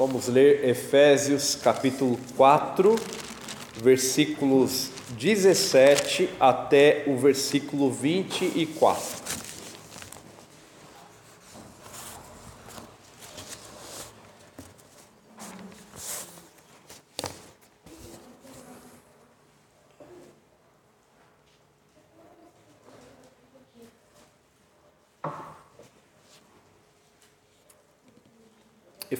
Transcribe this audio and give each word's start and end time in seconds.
Vamos 0.00 0.28
ler 0.28 0.66
Efésios 0.66 1.54
capítulo 1.54 2.18
4, 2.34 2.96
versículos 3.82 4.90
17 5.10 6.30
até 6.40 7.04
o 7.06 7.18
versículo 7.18 7.90
24. 7.90 9.19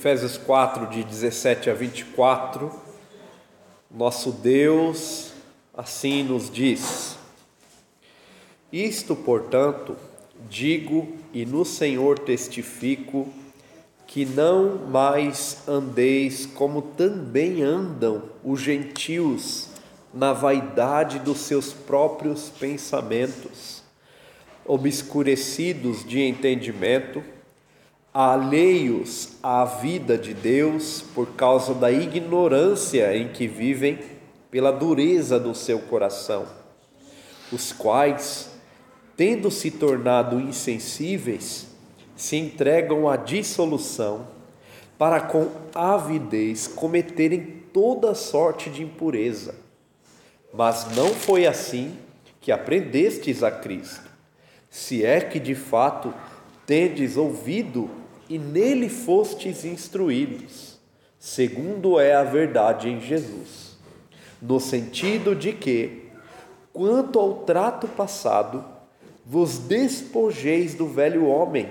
Efésios 0.00 0.38
4, 0.38 0.86
de 0.86 1.04
17 1.04 1.68
a 1.68 1.74
24, 1.74 2.72
nosso 3.90 4.32
Deus 4.32 5.30
assim 5.76 6.22
nos 6.22 6.50
diz: 6.50 7.18
Isto, 8.72 9.14
portanto, 9.14 9.94
digo 10.48 11.16
e 11.34 11.44
no 11.44 11.66
Senhor 11.66 12.18
testifico, 12.18 13.28
que 14.06 14.24
não 14.24 14.78
mais 14.88 15.68
andeis 15.68 16.46
como 16.46 16.80
também 16.80 17.62
andam 17.62 18.22
os 18.42 18.58
gentios 18.58 19.68
na 20.14 20.32
vaidade 20.32 21.18
dos 21.18 21.40
seus 21.40 21.74
próprios 21.74 22.48
pensamentos, 22.48 23.82
obscurecidos 24.64 26.02
de 26.08 26.22
entendimento, 26.22 27.22
alheios 28.12 29.36
à 29.42 29.64
vida 29.64 30.18
de 30.18 30.34
Deus 30.34 31.02
por 31.14 31.28
causa 31.34 31.72
da 31.72 31.92
ignorância 31.92 33.16
em 33.16 33.28
que 33.28 33.46
vivem, 33.46 33.98
pela 34.50 34.72
dureza 34.72 35.38
do 35.38 35.54
seu 35.54 35.78
coração, 35.78 36.44
os 37.52 37.72
quais, 37.72 38.50
tendo 39.16 39.48
se 39.48 39.70
tornado 39.70 40.40
insensíveis, 40.40 41.68
se 42.16 42.36
entregam 42.36 43.08
à 43.08 43.16
dissolução, 43.16 44.26
para 44.98 45.20
com 45.20 45.48
avidez 45.72 46.66
cometerem 46.66 47.62
toda 47.72 48.14
sorte 48.14 48.68
de 48.68 48.82
impureza. 48.82 49.54
Mas 50.52 50.96
não 50.96 51.14
foi 51.14 51.46
assim 51.46 51.96
que 52.40 52.50
aprendestes 52.50 53.44
a 53.44 53.52
Cristo, 53.52 54.10
se 54.68 55.04
é 55.04 55.20
que 55.20 55.38
de 55.38 55.54
fato 55.54 56.12
tendes 56.66 57.16
ouvido 57.16 57.99
e 58.30 58.38
nele 58.38 58.88
fostes 58.88 59.64
instruídos, 59.64 60.78
segundo 61.18 61.98
é 61.98 62.14
a 62.14 62.22
verdade 62.22 62.88
em 62.88 63.00
Jesus, 63.00 63.76
no 64.40 64.60
sentido 64.60 65.34
de 65.34 65.52
que, 65.52 66.04
quanto 66.72 67.18
ao 67.18 67.38
trato 67.38 67.88
passado, 67.88 68.64
vos 69.26 69.58
despojeis 69.58 70.76
do 70.76 70.86
velho 70.86 71.26
homem, 71.26 71.70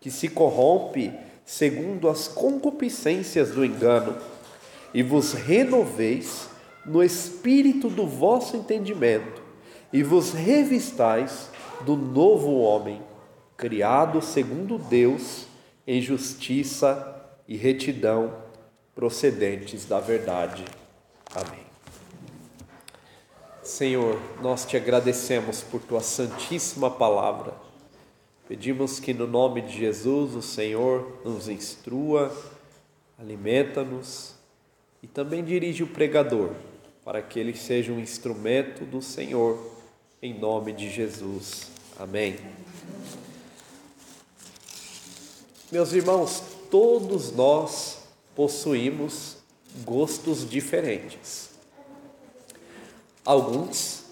que 0.00 0.10
se 0.10 0.28
corrompe 0.28 1.12
segundo 1.44 2.08
as 2.08 2.26
concupiscências 2.26 3.52
do 3.52 3.64
engano, 3.64 4.16
e 4.92 5.04
vos 5.04 5.32
renoveis 5.32 6.48
no 6.84 7.00
espírito 7.00 7.88
do 7.88 8.08
vosso 8.08 8.56
entendimento, 8.56 9.40
e 9.92 10.02
vos 10.02 10.32
revistais 10.32 11.48
do 11.82 11.94
novo 11.96 12.58
homem, 12.58 13.00
criado 13.56 14.20
segundo 14.20 14.78
Deus 14.78 15.51
em 15.86 16.00
justiça 16.00 17.20
e 17.46 17.56
retidão 17.56 18.34
procedentes 18.94 19.84
da 19.84 20.00
verdade. 20.00 20.64
Amém. 21.34 21.62
Senhor, 23.62 24.20
nós 24.42 24.66
te 24.66 24.76
agradecemos 24.76 25.62
por 25.62 25.80
tua 25.80 26.00
santíssima 26.00 26.90
palavra. 26.90 27.54
Pedimos 28.48 28.98
que 28.98 29.14
no 29.14 29.26
nome 29.26 29.62
de 29.62 29.78
Jesus 29.78 30.34
o 30.34 30.42
Senhor 30.42 31.20
nos 31.24 31.48
instrua, 31.48 32.36
alimenta-nos 33.18 34.34
e 35.02 35.06
também 35.06 35.44
dirige 35.44 35.82
o 35.82 35.86
pregador, 35.86 36.50
para 37.04 37.22
que 37.22 37.38
ele 37.38 37.56
seja 37.56 37.92
um 37.92 38.00
instrumento 38.00 38.84
do 38.84 39.00
Senhor, 39.00 39.58
em 40.20 40.38
nome 40.38 40.72
de 40.72 40.90
Jesus. 40.90 41.70
Amém. 41.98 42.36
Meus 45.72 45.94
irmãos, 45.94 46.42
todos 46.70 47.32
nós 47.32 48.00
possuímos 48.36 49.38
gostos 49.86 50.46
diferentes. 50.46 51.48
Alguns, 53.24 54.04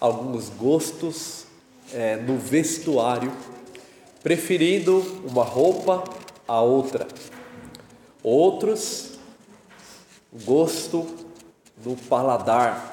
alguns 0.00 0.48
gostos 0.48 1.44
é, 1.92 2.16
no 2.16 2.36
vestuário, 2.38 3.32
preferindo 4.20 4.98
uma 5.24 5.44
roupa 5.44 6.02
a 6.48 6.60
outra. 6.60 7.06
Outros, 8.20 9.12
gosto 10.44 11.06
no 11.84 11.94
paladar, 11.94 12.92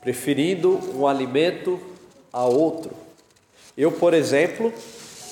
preferindo 0.00 0.80
um 0.96 1.06
alimento 1.06 1.78
a 2.32 2.44
outro. 2.44 2.90
Eu, 3.76 3.92
por 3.92 4.14
exemplo, 4.14 4.74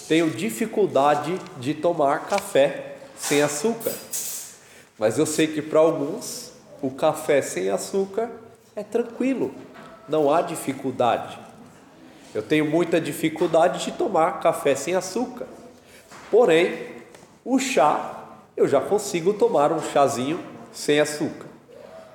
tenho 0.09 0.31
dificuldade 0.31 1.39
de 1.59 1.75
tomar 1.75 2.27
café 2.27 2.97
sem 3.19 3.43
açúcar. 3.43 3.93
Mas 4.99 5.19
eu 5.19 5.27
sei 5.27 5.47
que 5.47 5.61
para 5.61 5.81
alguns 5.81 6.53
o 6.81 6.91
café 6.91 7.43
sem 7.43 7.71
açúcar 7.71 8.31
é 8.75 8.83
tranquilo, 8.83 9.55
não 10.09 10.33
há 10.33 10.43
dificuldade. 10.43 11.39
Eu 12.35 12.43
tenho 12.43 12.67
muita 12.67 13.01
dificuldade 13.01 13.85
de 13.85 13.93
tomar 13.93 14.41
café 14.41 14.75
sem 14.75 14.95
açúcar. 14.95 15.47
Porém, 16.31 16.87
o 17.45 17.59
chá 17.59 18.25
eu 18.57 18.67
já 18.67 18.81
consigo 18.81 19.35
tomar 19.35 19.73
um 19.73 19.81
chazinho 19.81 20.41
sem 20.73 21.01
açúcar. 21.01 21.47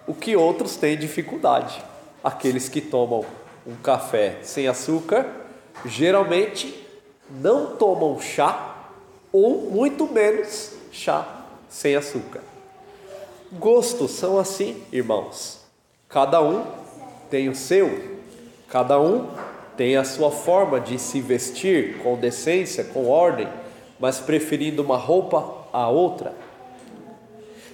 O 0.07 0.13
que 0.13 0.35
outros 0.35 0.75
têm 0.75 0.97
dificuldade. 0.97 1.83
Aqueles 2.23 2.69
que 2.69 2.81
tomam 2.81 3.25
um 3.65 3.75
café 3.75 4.37
sem 4.43 4.67
açúcar, 4.67 5.27
geralmente 5.85 6.81
não 7.39 7.75
tomam 7.75 8.19
chá 8.19 8.89
ou 9.31 9.71
muito 9.71 10.07
menos 10.07 10.73
chá 10.91 11.45
sem 11.69 11.95
açúcar. 11.95 12.41
Gostos 13.53 14.11
são 14.11 14.37
assim, 14.37 14.81
irmãos. 14.91 15.59
Cada 16.09 16.41
um 16.41 16.65
tem 17.29 17.47
o 17.47 17.55
seu, 17.55 18.19
cada 18.67 18.99
um 18.99 19.29
tem 19.77 19.95
a 19.95 20.03
sua 20.03 20.31
forma 20.31 20.79
de 20.79 20.99
se 20.99 21.21
vestir 21.21 21.99
com 21.99 22.17
decência, 22.17 22.83
com 22.83 23.07
ordem, 23.07 23.47
mas 23.99 24.19
preferindo 24.19 24.81
uma 24.81 24.97
roupa 24.97 25.67
à 25.71 25.89
outra. 25.89 26.33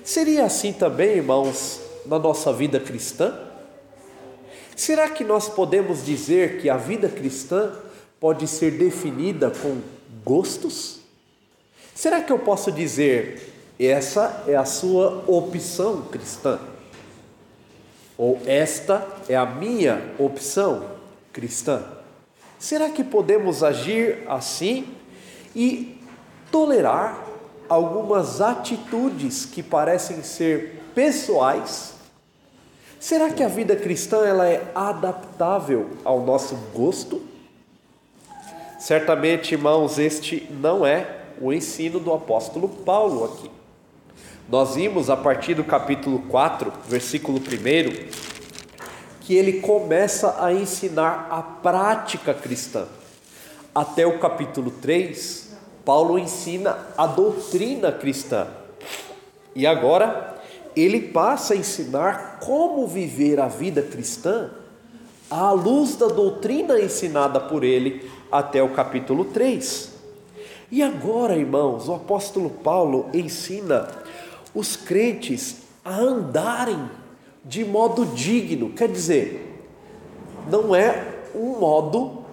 Seria 0.04 0.46
assim 0.46 0.72
também, 0.72 1.18
irmãos, 1.18 1.82
na 2.06 2.18
nossa 2.20 2.54
vida 2.54 2.80
cristã? 2.80 3.38
Será 4.76 5.10
que 5.10 5.24
nós 5.24 5.50
podemos 5.50 6.06
dizer 6.06 6.62
que 6.62 6.70
a 6.70 6.78
vida 6.78 7.10
cristã 7.10 7.74
pode 8.20 8.48
ser 8.48 8.72
definida 8.72 9.52
com 9.52 9.82
gostos? 10.24 11.00
Será 11.94 12.22
que 12.22 12.32
eu 12.32 12.40
posso 12.40 12.72
dizer 12.72 13.54
essa 13.80 14.44
é 14.48 14.56
a 14.56 14.66
sua 14.66 15.24
opção 15.28 16.04
cristã? 16.04 16.60
Ou 18.18 18.40
esta 18.46 19.08
é 19.30 19.36
a 19.36 19.46
minha 19.46 20.14
opção 20.18 20.84
cristã? 21.32 21.84
Será 22.58 22.90
que 22.90 23.04
podemos 23.04 23.64
agir 23.64 24.24
assim 24.28 24.88
e 25.56 26.02
tolerar 26.52 27.24
algumas 27.70 28.42
atitudes 28.42 29.46
que 29.46 29.62
parecem 29.62 30.24
ser 30.24 30.82
pessoais? 30.96 31.94
Será 33.00 33.30
que 33.30 33.44
a 33.44 33.48
vida 33.48 33.76
cristã 33.76 34.26
ela 34.26 34.48
é 34.48 34.72
adaptável 34.74 35.92
ao 36.04 36.22
nosso 36.22 36.56
gosto? 36.74 37.22
Certamente, 38.78 39.54
irmãos, 39.54 39.98
este 39.98 40.48
não 40.52 40.86
é 40.86 41.22
o 41.42 41.52
ensino 41.52 42.00
do 42.00 42.14
apóstolo 42.14 42.70
Paulo 42.70 43.26
aqui. 43.26 43.50
Nós 44.48 44.76
vimos 44.76 45.10
a 45.10 45.18
partir 45.18 45.56
do 45.56 45.64
capítulo 45.64 46.20
4, 46.30 46.72
versículo 46.88 47.40
1, 47.40 47.42
que 49.22 49.36
ele 49.36 49.62
começa 49.62 50.44
a 50.44 50.54
ensinar 50.54 51.28
a 51.32 51.42
prática 51.42 52.36
cristã. 52.36 52.86
Até 53.74 54.06
o 54.06 54.20
capítulo 54.20 54.70
3, 54.70 55.58
Paulo 55.84 56.20
ensina 56.20 56.78
a 56.96 57.08
doutrina 57.08 57.92
cristã. 57.92 58.48
E 59.56 59.66
agora, 59.66 60.36
ele 60.76 61.02
passa 61.02 61.56
a 61.56 61.58
ensinar 61.58 62.40
como 62.40 62.88
viver 62.88 63.40
a 63.40 63.48
vida 63.48 63.82
cristã 63.82 64.52
à 65.30 65.52
luz 65.52 65.96
da 65.96 66.08
doutrina 66.08 66.80
ensinada 66.80 67.40
por 67.40 67.64
ele 67.64 68.10
até 68.32 68.62
o 68.62 68.70
capítulo 68.70 69.26
3. 69.26 69.94
E 70.72 70.84
agora, 70.84 71.36
irmãos, 71.36 71.88
o 71.88 71.94
apóstolo 71.94 72.50
Paulo 72.50 73.10
ensina 73.14 73.88
os 74.54 74.76
crentes 74.76 75.64
a 75.84 75.98
andarem 75.98 76.90
de 77.46 77.64
modo 77.64 78.06
digno, 78.08 78.72
quer 78.72 78.90
dizer, 78.90 79.66
não 80.50 80.76
é 80.76 81.24
um 81.34 81.60
modo 81.60 82.26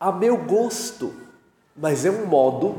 a 0.00 0.10
meu 0.10 0.36
gosto, 0.36 1.12
mas 1.76 2.06
é 2.06 2.10
um 2.10 2.26
modo 2.26 2.74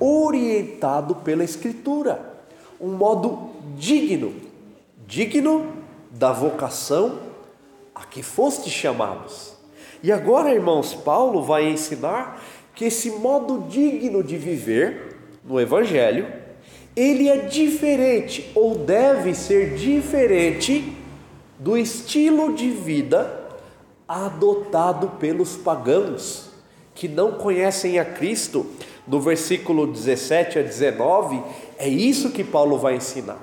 orientado 0.00 1.14
pela 1.16 1.44
Escritura, 1.44 2.40
um 2.80 2.92
modo 2.92 3.50
digno, 3.76 4.34
digno 5.06 5.72
da 6.10 6.32
vocação 6.32 7.20
a 7.94 8.04
que 8.04 8.22
foste 8.22 8.70
chamados. 8.70 9.57
E 10.02 10.12
agora, 10.12 10.54
irmãos, 10.54 10.94
Paulo 10.94 11.42
vai 11.42 11.68
ensinar 11.68 12.42
que 12.74 12.84
esse 12.84 13.10
modo 13.10 13.66
digno 13.68 14.22
de 14.22 14.36
viver 14.36 15.16
no 15.44 15.60
Evangelho, 15.60 16.26
ele 16.94 17.28
é 17.28 17.38
diferente 17.38 18.50
ou 18.54 18.76
deve 18.76 19.34
ser 19.34 19.74
diferente 19.74 20.96
do 21.58 21.76
estilo 21.76 22.54
de 22.54 22.70
vida 22.70 23.46
adotado 24.06 25.08
pelos 25.18 25.56
pagãos 25.56 26.50
que 26.94 27.08
não 27.08 27.32
conhecem 27.32 27.98
a 27.98 28.04
Cristo. 28.04 28.66
No 29.06 29.20
versículo 29.20 29.86
17 29.86 30.58
a 30.58 30.62
19, 30.62 31.42
é 31.78 31.88
isso 31.88 32.30
que 32.30 32.44
Paulo 32.44 32.78
vai 32.78 32.96
ensinar. 32.96 33.38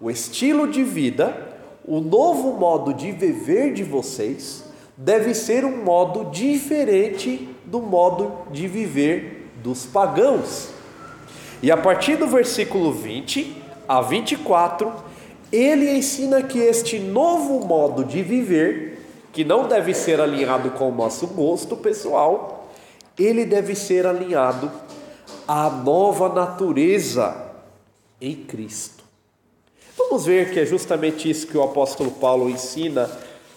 O 0.00 0.10
estilo 0.10 0.68
de 0.68 0.84
vida, 0.84 1.56
o 1.84 2.00
novo 2.00 2.52
modo 2.52 2.92
de 2.92 3.10
viver 3.12 3.72
de 3.72 3.82
vocês, 3.82 4.64
deve 5.04 5.34
ser 5.34 5.64
um 5.64 5.82
modo 5.82 6.30
diferente 6.30 7.48
do 7.64 7.80
modo 7.80 8.32
de 8.52 8.68
viver 8.68 9.50
dos 9.56 9.84
pagãos. 9.84 10.68
E 11.60 11.70
a 11.70 11.76
partir 11.76 12.16
do 12.16 12.28
versículo 12.28 12.92
20 12.92 13.62
a 13.88 14.00
24, 14.00 14.92
ele 15.50 15.90
ensina 15.90 16.42
que 16.42 16.58
este 16.58 17.00
novo 17.00 17.66
modo 17.66 18.04
de 18.04 18.22
viver, 18.22 19.00
que 19.32 19.44
não 19.44 19.66
deve 19.66 19.92
ser 19.92 20.20
alinhado 20.20 20.70
com 20.70 20.88
o 20.90 20.94
nosso 20.94 21.26
gosto 21.26 21.76
pessoal, 21.76 22.70
ele 23.18 23.44
deve 23.44 23.74
ser 23.74 24.06
alinhado 24.06 24.70
à 25.48 25.68
nova 25.68 26.28
natureza 26.28 27.34
em 28.20 28.36
Cristo. 28.36 29.02
Vamos 29.96 30.26
ver 30.26 30.52
que 30.52 30.60
é 30.60 30.64
justamente 30.64 31.28
isso 31.28 31.46
que 31.46 31.58
o 31.58 31.62
apóstolo 31.62 32.12
Paulo 32.12 32.48
ensina, 32.48 33.10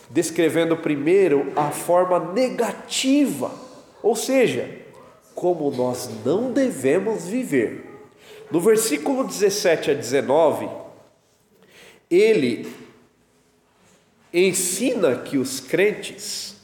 descrevendo 0.10 0.78
primeiro 0.78 1.52
a 1.56 1.72
forma 1.72 2.20
negativa, 2.34 3.52
ou 4.04 4.16
seja, 4.16 4.70
como 5.34 5.72
nós 5.72 6.10
não 6.24 6.52
devemos 6.52 7.26
viver. 7.26 7.86
No 8.52 8.60
versículo 8.60 9.24
17 9.24 9.92
a 9.92 9.94
19, 9.94 10.70
ele 12.10 12.68
ensina 14.32 15.16
que 15.18 15.38
os 15.38 15.60
crentes, 15.60 16.56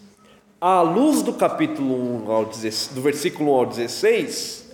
à 0.60 0.82
luz 0.82 1.22
do 1.22 1.34
capítulo 1.34 2.24
1 2.26 2.32
ao 2.32 2.46
16, 2.46 2.94
do 2.94 3.02
versículo 3.02 3.52
1 3.52 3.56
ao 3.56 3.66
16, 3.66 4.72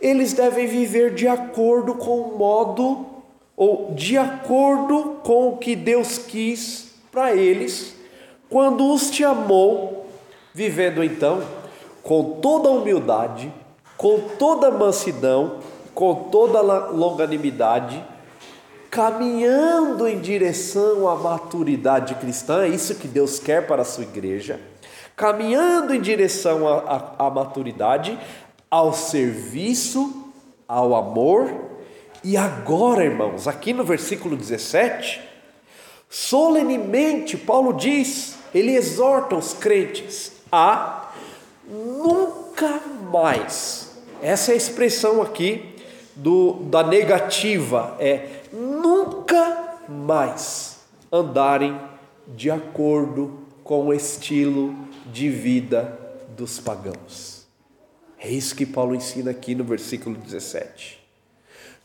eles 0.00 0.32
devem 0.32 0.66
viver 0.66 1.14
de 1.14 1.28
acordo 1.28 1.94
com 1.94 2.20
o 2.20 2.38
modo 2.38 3.06
ou 3.56 3.92
de 3.94 4.16
acordo 4.16 5.20
com 5.22 5.48
o 5.48 5.58
que 5.58 5.76
Deus 5.76 6.18
quis 6.18 6.93
para 7.14 7.32
eles 7.32 7.94
quando 8.50 8.92
os 8.92 9.14
chamou, 9.14 10.10
vivendo 10.52 11.02
então 11.02 11.42
com 12.02 12.40
toda 12.40 12.68
humildade, 12.68 13.50
com 13.96 14.20
toda 14.38 14.70
mansidão, 14.70 15.60
com 15.94 16.14
toda 16.30 16.60
longanimidade, 16.60 18.04
caminhando 18.90 20.06
em 20.06 20.18
direção 20.18 21.08
à 21.08 21.14
maturidade 21.14 22.16
cristã, 22.16 22.64
é 22.64 22.68
isso 22.68 22.96
que 22.96 23.08
Deus 23.08 23.38
quer 23.38 23.66
para 23.66 23.82
a 23.82 23.84
sua 23.84 24.02
igreja, 24.02 24.60
caminhando 25.16 25.94
em 25.94 26.00
direção 26.00 26.68
à, 26.68 27.14
à, 27.18 27.26
à 27.26 27.30
maturidade, 27.30 28.18
ao 28.70 28.92
serviço, 28.92 30.32
ao 30.66 30.94
amor, 30.94 31.50
e 32.22 32.36
agora, 32.36 33.04
irmãos, 33.04 33.46
aqui 33.46 33.72
no 33.72 33.84
versículo 33.84 34.36
17, 34.36 35.33
solenemente 36.14 37.36
Paulo 37.36 37.72
diz, 37.72 38.36
ele 38.54 38.76
exorta 38.76 39.34
os 39.34 39.52
crentes 39.52 40.30
a 40.50 41.12
nunca 41.66 42.80
mais, 43.10 43.90
essa 44.22 44.52
é 44.52 44.54
a 44.54 44.56
expressão 44.56 45.20
aqui 45.20 45.74
do, 46.14 46.52
da 46.70 46.84
negativa 46.84 47.96
é 47.98 48.42
nunca 48.52 49.80
mais 49.88 50.78
andarem 51.12 51.76
de 52.28 52.48
acordo 52.48 53.40
com 53.64 53.88
o 53.88 53.92
estilo 53.92 54.72
de 55.12 55.28
vida 55.28 55.98
dos 56.36 56.60
pagãos. 56.60 57.44
É 58.20 58.30
isso 58.30 58.54
que 58.54 58.64
Paulo 58.64 58.94
ensina 58.94 59.32
aqui 59.32 59.52
no 59.52 59.64
versículo 59.64 60.16
17. 60.16 61.03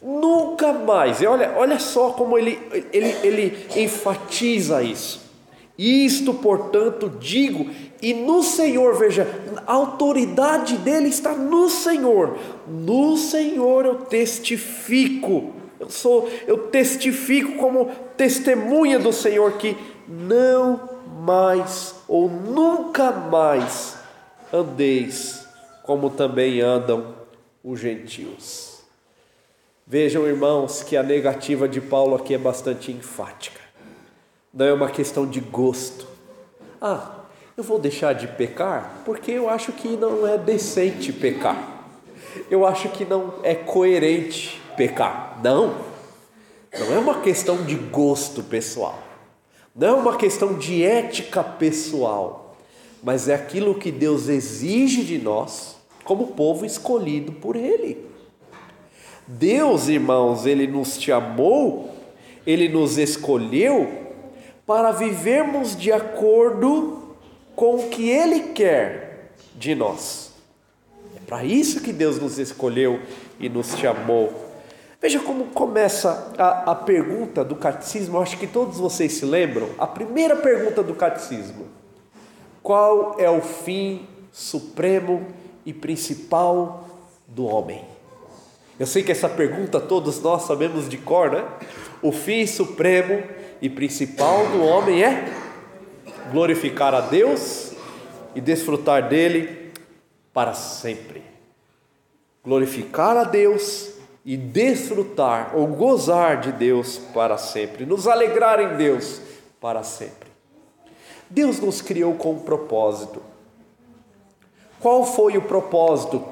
Nunca 0.01 0.71
mais, 0.71 1.21
e 1.21 1.27
olha, 1.27 1.53
olha 1.57 1.77
só 1.77 2.11
como 2.11 2.37
ele, 2.37 2.57
ele, 2.93 3.15
ele 3.21 3.67
enfatiza 3.75 4.81
isso. 4.81 5.29
Isto, 5.77 6.33
portanto, 6.33 7.09
digo, 7.19 7.69
e 8.01 8.13
no 8.13 8.43
Senhor, 8.43 8.97
veja, 8.97 9.27
a 9.65 9.73
autoridade 9.73 10.77
dele 10.77 11.07
está 11.07 11.33
no 11.33 11.69
Senhor. 11.69 12.37
No 12.67 13.15
Senhor 13.15 13.85
eu 13.85 13.95
testifico. 13.95 15.53
Eu 15.79 15.89
sou, 15.89 16.29
eu 16.45 16.57
testifico 16.67 17.53
como 17.53 17.89
testemunha 18.17 18.99
do 18.99 19.13
Senhor 19.13 19.53
que 19.53 19.77
não 20.07 20.89
mais 21.21 21.95
ou 22.07 22.29
nunca 22.29 23.11
mais 23.11 23.97
andeis 24.51 25.47
como 25.83 26.09
também 26.09 26.61
andam 26.61 27.15
os 27.63 27.79
gentios. 27.79 28.68
Vejam, 29.91 30.27
irmãos, 30.27 30.83
que 30.83 30.95
a 30.95 31.01
negativa 31.01 31.67
de 31.67 31.81
Paulo 31.81 32.15
aqui 32.15 32.35
é 32.35 32.37
bastante 32.37 32.91
enfática 32.91 33.59
não 34.53 34.65
é 34.65 34.73
uma 34.73 34.89
questão 34.89 35.25
de 35.25 35.39
gosto. 35.39 36.07
Ah, 36.81 37.23
eu 37.55 37.63
vou 37.63 37.79
deixar 37.79 38.13
de 38.13 38.27
pecar 38.27 39.01
porque 39.05 39.31
eu 39.31 39.49
acho 39.49 39.71
que 39.71 39.89
não 39.89 40.27
é 40.27 40.37
decente 40.37 41.13
pecar. 41.13 41.87
Eu 42.49 42.65
acho 42.65 42.89
que 42.89 43.05
não 43.05 43.35
é 43.43 43.55
coerente 43.55 44.61
pecar. 44.75 45.39
Não. 45.43 45.75
Não 46.77 46.93
é 46.93 46.99
uma 46.99 47.21
questão 47.21 47.63
de 47.63 47.75
gosto 47.75 48.43
pessoal. 48.43 49.01
Não 49.75 49.87
é 49.87 49.93
uma 49.93 50.17
questão 50.17 50.57
de 50.57 50.83
ética 50.83 51.43
pessoal. 51.43 52.57
Mas 53.01 53.27
é 53.29 53.33
aquilo 53.33 53.75
que 53.75 53.91
Deus 53.91 54.27
exige 54.27 55.03
de 55.03 55.17
nós 55.17 55.77
como 56.03 56.27
povo 56.27 56.65
escolhido 56.65 57.31
por 57.31 57.55
Ele. 57.55 58.08
Deus, 59.31 59.87
irmãos, 59.87 60.47
Ele 60.47 60.65
nos 60.65 60.99
chamou, 60.99 61.91
Ele 62.47 62.67
nos 62.67 62.97
escolheu 62.97 63.87
para 64.65 64.91
vivermos 64.91 65.75
de 65.75 65.91
acordo 65.91 67.15
com 67.55 67.75
o 67.75 67.89
que 67.89 68.09
Ele 68.09 68.53
quer 68.53 69.35
de 69.53 69.75
nós. 69.75 70.33
É 71.15 71.19
para 71.27 71.43
isso 71.43 71.79
que 71.81 71.93
Deus 71.93 72.19
nos 72.19 72.39
escolheu 72.39 73.01
e 73.39 73.47
nos 73.47 73.77
chamou. 73.77 74.33
Veja 74.99 75.19
como 75.19 75.45
começa 75.45 76.33
a, 76.35 76.71
a 76.71 76.75
pergunta 76.75 77.45
do 77.45 77.55
catecismo, 77.55 78.19
acho 78.19 78.35
que 78.35 78.47
todos 78.47 78.79
vocês 78.79 79.13
se 79.13 79.25
lembram. 79.25 79.69
A 79.77 79.85
primeira 79.85 80.35
pergunta 80.37 80.81
do 80.81 80.95
catecismo: 80.95 81.67
Qual 82.63 83.15
é 83.19 83.29
o 83.29 83.41
fim 83.41 84.07
supremo 84.31 85.23
e 85.67 85.71
principal 85.71 86.89
do 87.27 87.45
homem? 87.45 87.98
Eu 88.79 88.87
sei 88.87 89.03
que 89.03 89.11
essa 89.11 89.27
pergunta 89.27 89.77
todos 89.77 90.21
nós 90.21 90.43
sabemos 90.43 90.87
de 90.87 90.97
cor, 90.97 91.31
né? 91.31 91.45
O 92.01 92.13
fim 92.13 92.47
supremo 92.47 93.21
e 93.61 93.69
principal 93.69 94.47
do 94.47 94.63
homem 94.63 95.03
é 95.03 95.25
glorificar 96.31 96.93
a 96.93 97.01
Deus 97.01 97.73
e 98.33 98.39
desfrutar 98.39 99.09
dele 99.09 99.73
para 100.33 100.53
sempre. 100.53 101.21
Glorificar 102.41 103.17
a 103.17 103.25
Deus 103.25 103.89
e 104.23 104.37
desfrutar 104.37 105.51
ou 105.55 105.67
gozar 105.67 106.39
de 106.39 106.53
Deus 106.53 106.99
para 107.13 107.37
sempre, 107.37 107.85
nos 107.85 108.07
alegrar 108.07 108.61
em 108.61 108.77
Deus 108.77 109.19
para 109.59 109.83
sempre. 109.83 110.29
Deus 111.29 111.59
nos 111.59 111.81
criou 111.81 112.15
com 112.15 112.31
um 112.31 112.39
propósito. 112.39 113.21
Qual 114.79 115.05
foi 115.05 115.37
o 115.37 115.41
propósito 115.41 116.23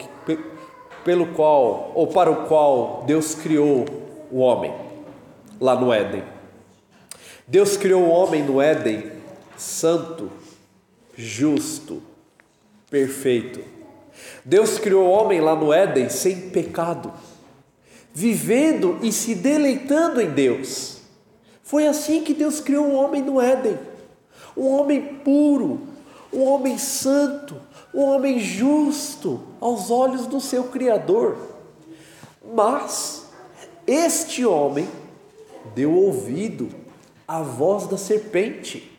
pelo 1.08 1.28
qual 1.28 1.94
ou 1.96 2.08
para 2.08 2.30
o 2.30 2.48
qual 2.48 3.06
Deus 3.08 3.34
criou 3.34 3.86
o 4.30 4.40
homem 4.40 4.74
lá 5.58 5.74
no 5.80 5.94
Éden? 5.94 6.22
Deus 7.48 7.78
criou 7.78 8.04
o 8.04 8.10
homem 8.10 8.44
no 8.44 8.62
Éden 8.62 9.10
santo, 9.56 10.30
justo, 11.16 12.04
perfeito. 12.92 13.62
Deus 14.44 14.78
criou 14.80 15.08
o 15.08 15.10
homem 15.10 15.40
lá 15.40 15.56
no 15.56 15.72
Éden 15.72 16.10
sem 16.10 16.50
pecado. 16.50 17.14
vivendo 18.14 19.00
e 19.02 19.12
se 19.12 19.34
deleitando 19.34 20.20
em 20.20 20.32
Deus. 20.32 20.98
Foi 21.64 21.88
assim 21.88 22.22
que 22.22 22.34
Deus 22.34 22.60
criou 22.60 22.88
o 22.88 22.96
homem 22.96 23.22
no 23.22 23.40
Éden. 23.40 23.78
Um 24.58 24.68
homem 24.68 25.02
puro, 25.24 25.88
um 26.34 26.44
homem 26.44 26.78
santo, 26.78 27.56
um 27.94 28.02
homem 28.02 28.40
justo 28.40 29.42
aos 29.60 29.90
olhos 29.90 30.28
do 30.28 30.40
seu 30.40 30.66
Criador. 30.66 31.38
Mas 32.54 33.26
este 33.86 34.46
homem 34.46 34.88
deu 35.76 35.94
ouvido 35.94 36.70
à 37.28 37.42
voz 37.42 37.88
da 37.88 37.98
serpente 37.98 38.92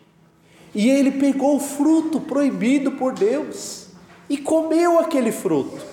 e 0.75 0.88
ele 0.88 1.12
pegou 1.12 1.57
o 1.57 1.61
fruto 1.61 2.21
proibido 2.21 2.92
por 2.92 3.12
Deus 3.12 3.88
e 4.28 4.37
comeu 4.37 4.99
aquele 4.99 5.33
fruto. 5.33 5.85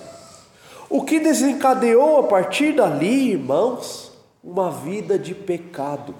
O 0.88 1.02
que 1.02 1.18
desencadeou 1.18 2.18
a 2.20 2.22
partir 2.24 2.72
dali, 2.72 3.32
irmãos, 3.32 4.12
uma 4.44 4.70
vida 4.70 5.18
de 5.18 5.34
pecado. 5.34 6.14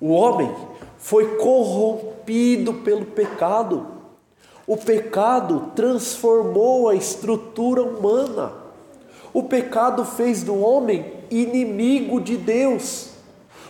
O 0.00 0.10
homem 0.10 0.54
foi 0.96 1.36
corrompido 1.36 2.74
pelo 2.74 3.04
pecado. 3.04 3.97
O 4.68 4.76
pecado 4.76 5.72
transformou 5.74 6.90
a 6.90 6.94
estrutura 6.94 7.82
humana. 7.82 8.52
O 9.32 9.44
pecado 9.44 10.04
fez 10.04 10.42
do 10.42 10.60
homem 10.60 11.10
inimigo 11.30 12.20
de 12.20 12.36
Deus. 12.36 13.12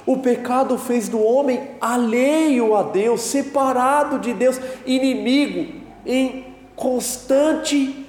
O 0.05 0.17
pecado 0.17 0.77
fez 0.77 1.09
do 1.09 1.23
homem 1.23 1.71
alheio 1.81 2.75
a 2.75 2.83
Deus, 2.83 3.21
separado 3.21 4.19
de 4.19 4.35
Deus, 4.35 4.61
inimigo, 4.85 5.73
em 6.05 6.53
constante 6.75 8.05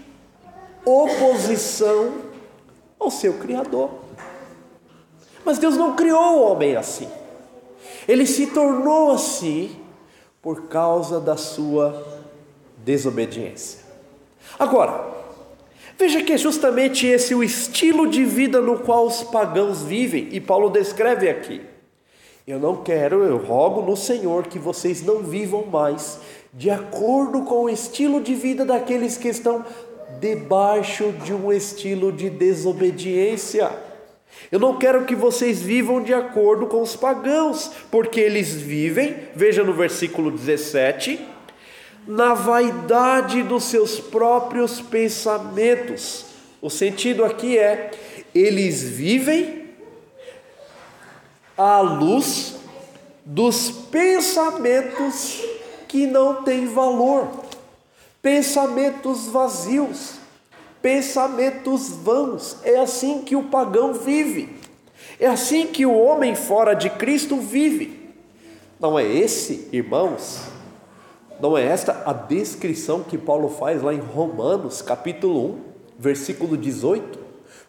oposição 0.84 2.13
ao 3.00 3.12
seu 3.12 3.34
Criador. 3.36 3.91
Mas 5.46 5.60
Deus 5.60 5.77
não 5.77 5.96
criou 5.96 6.38
o 6.38 6.51
homem 6.51 6.75
assim. 6.75 7.08
Ele 8.08 8.25
se 8.25 8.48
tornou 8.48 9.12
assim 9.12 9.75
por 10.41 10.63
causa 10.63 11.19
da 11.19 11.38
sua 11.38 12.19
desobediência. 12.84 13.80
Agora, 14.58 15.08
veja 15.98 16.22
que 16.24 16.34
é 16.34 16.38
justamente 16.38 17.06
esse 17.06 17.36
o 17.36 17.44
estilo 17.44 18.08
de 18.08 18.24
vida 18.24 18.62
no 18.62 18.80
qual 18.80 19.06
os 19.08 19.24
pagãos 19.24 19.84
vivem, 19.84 20.30
e 20.32 20.40
Paulo 20.40 20.70
descreve 20.70 21.30
aqui. 21.30 21.62
Eu 22.48 22.60
não 22.60 22.78
quero, 22.78 23.24
eu 23.24 23.38
rogo 23.38 23.82
no 23.82 23.96
Senhor 23.96 24.48
que 24.48 24.58
vocês 24.58 25.04
não 25.04 25.22
vivam 25.22 25.66
mais 25.66 26.20
de 26.54 26.70
acordo 26.70 27.44
com 27.44 27.66
o 27.66 27.70
estilo 27.70 28.20
de 28.22 28.34
vida 28.34 28.66
daqueles 28.66 29.18
que 29.18 29.28
estão 29.28 29.64
debaixo 30.20 31.12
de 31.24 31.34
um 31.34 31.54
estilo 31.54 32.12
de 32.12 32.30
desobediência. 32.30 33.70
Eu 34.52 34.60
não 34.60 34.78
quero 34.78 35.06
que 35.06 35.16
vocês 35.16 35.62
vivam 35.62 36.02
de 36.02 36.14
acordo 36.14 36.66
com 36.66 36.82
os 36.82 36.96
pagãos, 36.96 37.72
porque 37.92 38.20
eles 38.20 38.54
vivem, 38.54 39.16
veja 39.36 39.64
no 39.64 39.74
versículo 39.74 40.32
17, 40.32 41.20
na 42.10 42.34
vaidade 42.34 43.44
dos 43.44 43.66
seus 43.66 44.00
próprios 44.00 44.82
pensamentos. 44.82 46.25
O 46.60 46.68
sentido 46.68 47.24
aqui 47.24 47.56
é: 47.56 47.92
eles 48.34 48.82
vivem 48.82 49.68
à 51.56 51.82
luz 51.82 52.56
dos 53.24 53.70
pensamentos 53.70 55.39
que 55.88 56.08
não 56.08 56.42
têm 56.42 56.66
valor, 56.66 57.28
pensamentos 58.24 59.28
vazios, 59.28 60.16
pensamentos 60.82 61.89
vãos. 61.89 62.58
É 62.63 62.80
assim 62.80 63.22
que 63.22 63.36
o 63.36 63.44
pagão 63.44 63.94
vive. 63.94 64.58
É 65.20 65.28
assim 65.28 65.68
que 65.68 65.86
o 65.86 65.94
homem 65.94 66.34
fora 66.34 66.74
de 66.74 66.89
Cristo 66.89 67.38
vive. 67.38 68.00
Não 68.80 68.98
é 68.98 69.06
esse, 69.06 69.68
irmãos, 69.72 70.59
não 71.41 71.58
é 71.58 71.65
esta 71.65 72.03
a 72.05 72.13
descrição 72.13 73.01
que 73.01 73.17
Paulo 73.17 73.50
faz 73.50 73.81
lá 73.81 73.93
em 73.93 74.00
Romanos, 74.00 74.81
capítulo 74.81 75.46
1, 75.46 75.60
versículo 75.98 76.58
18, 76.58 77.19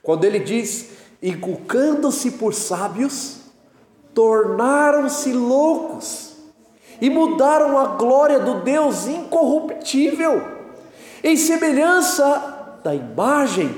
quando 0.02 0.24
ele 0.24 0.40
diz: 0.40 0.90
inculcando-se 1.22 2.32
por 2.32 2.52
sábios, 2.52 3.38
tornaram-se 4.12 5.32
loucos 5.32 6.30
e 7.00 7.08
mudaram 7.08 7.78
a 7.78 7.96
glória 7.96 8.40
do 8.40 8.60
Deus 8.60 9.06
incorruptível, 9.06 10.42
em 11.22 11.36
semelhança 11.36 12.78
da 12.82 12.94
imagem 12.94 13.74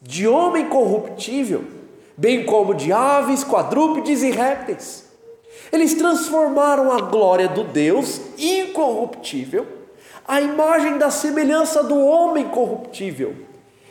de 0.00 0.28
homem 0.28 0.68
corruptível, 0.68 1.64
bem 2.16 2.44
como 2.44 2.74
de 2.74 2.92
aves, 2.92 3.42
quadrúpedes 3.42 4.22
e 4.22 4.30
répteis. 4.30 5.03
Eles 5.72 5.94
transformaram 5.94 6.92
a 6.92 7.00
glória 7.00 7.48
do 7.48 7.64
Deus 7.64 8.20
incorruptível, 8.38 9.66
a 10.26 10.40
imagem 10.40 10.98
da 10.98 11.10
semelhança 11.10 11.82
do 11.82 11.98
homem 11.98 12.48
corruptível. 12.48 13.34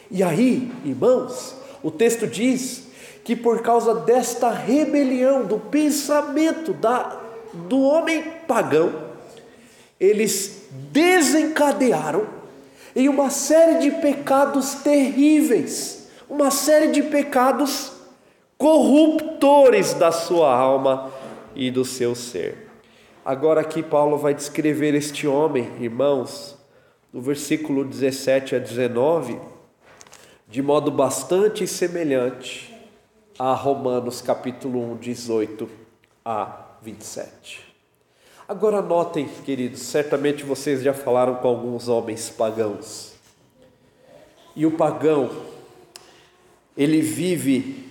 E 0.09 0.23
aí, 0.23 0.71
irmãos, 0.85 1.55
o 1.81 1.91
texto 1.91 2.27
diz 2.27 2.87
que 3.23 3.35
por 3.35 3.61
causa 3.61 3.95
desta 3.95 4.49
rebelião 4.49 5.45
do 5.45 5.57
pensamento 5.57 6.73
da, 6.73 7.19
do 7.53 7.81
homem 7.81 8.23
pagão, 8.47 8.93
eles 9.99 10.67
desencadearam 10.91 12.25
em 12.95 13.07
uma 13.07 13.29
série 13.29 13.79
de 13.79 13.91
pecados 13.91 14.75
terríveis, 14.75 16.07
uma 16.29 16.51
série 16.51 16.87
de 16.87 17.01
pecados 17.03 17.91
corruptores 18.57 19.93
da 19.93 20.11
sua 20.11 20.55
alma 20.55 21.11
e 21.55 21.69
do 21.71 21.85
seu 21.85 22.15
ser. 22.15 22.69
Agora 23.25 23.61
aqui 23.61 23.81
Paulo 23.81 24.17
vai 24.17 24.33
descrever 24.33 24.93
este 24.95 25.27
homem, 25.27 25.71
irmãos, 25.79 26.57
no 27.11 27.21
versículo 27.21 27.85
17 27.85 28.55
a 28.55 28.59
19, 28.59 29.39
de 30.47 30.61
modo 30.61 30.91
bastante 30.91 31.65
semelhante 31.65 32.73
a 33.39 33.53
Romanos 33.53 34.21
capítulo 34.21 34.93
1, 34.93 34.97
18 34.97 35.69
a 36.25 36.75
27. 36.81 37.73
Agora 38.47 38.81
notem, 38.81 39.27
queridos, 39.45 39.81
certamente 39.81 40.43
vocês 40.43 40.83
já 40.83 40.93
falaram 40.93 41.35
com 41.35 41.47
alguns 41.47 41.87
homens 41.87 42.29
pagãos. 42.29 43.13
E 44.55 44.65
o 44.65 44.71
pagão, 44.71 45.31
ele 46.75 47.01
vive 47.01 47.89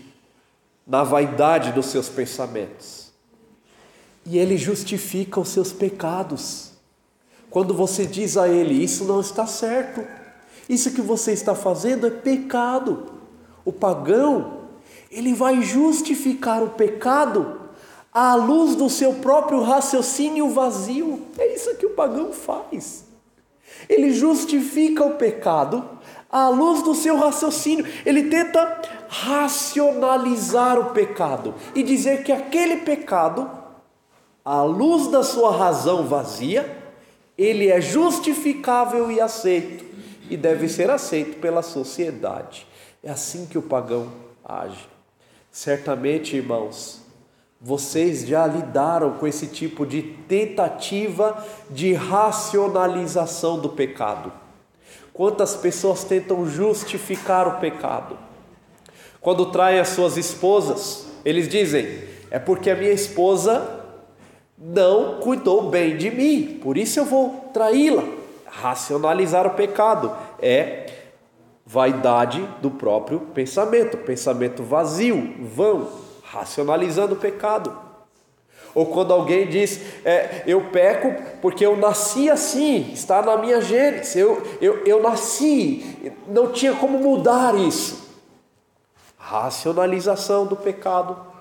na 0.86 1.02
vaidade 1.02 1.72
dos 1.72 1.86
seus 1.86 2.08
pensamentos. 2.08 3.01
E 4.24 4.38
ele 4.38 4.56
justifica 4.56 5.40
os 5.40 5.48
seus 5.48 5.72
pecados. 5.72 6.72
Quando 7.50 7.74
você 7.74 8.06
diz 8.06 8.36
a 8.36 8.48
ele, 8.48 8.82
isso 8.82 9.04
não 9.04 9.20
está 9.20 9.46
certo, 9.46 10.02
isso 10.68 10.92
que 10.92 11.02
você 11.02 11.32
está 11.32 11.54
fazendo 11.54 12.06
é 12.06 12.10
pecado. 12.10 13.12
O 13.64 13.72
pagão, 13.72 14.62
ele 15.10 15.34
vai 15.34 15.60
justificar 15.62 16.62
o 16.62 16.70
pecado 16.70 17.60
à 18.12 18.34
luz 18.34 18.74
do 18.74 18.88
seu 18.88 19.14
próprio 19.14 19.62
raciocínio 19.62 20.50
vazio. 20.50 21.22
É 21.38 21.54
isso 21.54 21.74
que 21.76 21.86
o 21.86 21.90
pagão 21.90 22.32
faz. 22.32 23.04
Ele 23.88 24.12
justifica 24.12 25.04
o 25.04 25.16
pecado 25.16 25.84
à 26.30 26.48
luz 26.48 26.82
do 26.82 26.94
seu 26.94 27.16
raciocínio. 27.16 27.86
Ele 28.04 28.24
tenta 28.24 28.80
racionalizar 29.08 30.78
o 30.78 30.90
pecado 30.92 31.54
e 31.74 31.82
dizer 31.82 32.22
que 32.22 32.32
aquele 32.32 32.78
pecado, 32.78 33.50
à 34.44 34.62
luz 34.62 35.08
da 35.08 35.22
sua 35.22 35.56
razão 35.56 36.06
vazia, 36.06 36.78
ele 37.36 37.68
é 37.68 37.80
justificável 37.80 39.10
e 39.10 39.20
aceito 39.20 39.84
e 40.28 40.36
deve 40.36 40.68
ser 40.68 40.90
aceito 40.90 41.38
pela 41.38 41.62
sociedade. 41.62 42.66
É 43.02 43.10
assim 43.10 43.46
que 43.46 43.58
o 43.58 43.62
pagão 43.62 44.12
age. 44.44 44.86
Certamente, 45.50 46.36
irmãos, 46.36 47.02
vocês 47.60 48.26
já 48.26 48.46
lidaram 48.46 49.12
com 49.18 49.26
esse 49.26 49.46
tipo 49.46 49.86
de 49.86 50.02
tentativa 50.02 51.44
de 51.70 51.92
racionalização 51.92 53.58
do 53.58 53.68
pecado? 53.68 54.32
Quantas 55.12 55.54
pessoas 55.54 56.04
tentam 56.04 56.48
justificar 56.48 57.46
o 57.46 57.60
pecado? 57.60 58.18
Quando 59.20 59.46
traem 59.46 59.78
as 59.78 59.90
suas 59.90 60.16
esposas, 60.16 61.06
eles 61.24 61.48
dizem: 61.48 62.02
é 62.30 62.38
porque 62.38 62.70
a 62.70 62.74
minha 62.74 62.90
esposa 62.90 63.81
não 64.56 65.20
cuidou 65.20 65.68
bem 65.68 65.96
de 65.96 66.10
mim, 66.10 66.58
por 66.62 66.76
isso 66.76 67.00
eu 67.00 67.04
vou 67.04 67.50
traí-la. 67.52 68.04
Racionalizar 68.46 69.46
o 69.46 69.50
pecado 69.54 70.14
é 70.38 70.90
vaidade 71.64 72.46
do 72.60 72.70
próprio 72.70 73.20
pensamento, 73.20 73.96
pensamento 73.96 74.62
vazio, 74.62 75.36
vão 75.40 75.88
racionalizando 76.22 77.14
o 77.14 77.18
pecado. 77.18 77.76
Ou 78.74 78.86
quando 78.86 79.12
alguém 79.12 79.48
diz, 79.48 79.80
é, 80.04 80.42
eu 80.46 80.70
peco 80.70 81.14
porque 81.40 81.64
eu 81.64 81.76
nasci 81.76 82.30
assim, 82.30 82.90
está 82.92 83.20
na 83.20 83.36
minha 83.36 83.60
gênese, 83.60 84.18
eu, 84.18 84.42
eu, 84.60 84.84
eu 84.84 85.02
nasci, 85.02 86.14
não 86.26 86.52
tinha 86.52 86.74
como 86.74 86.98
mudar 86.98 87.54
isso. 87.54 88.10
Racionalização 89.18 90.46
do 90.46 90.56
pecado. 90.56 91.31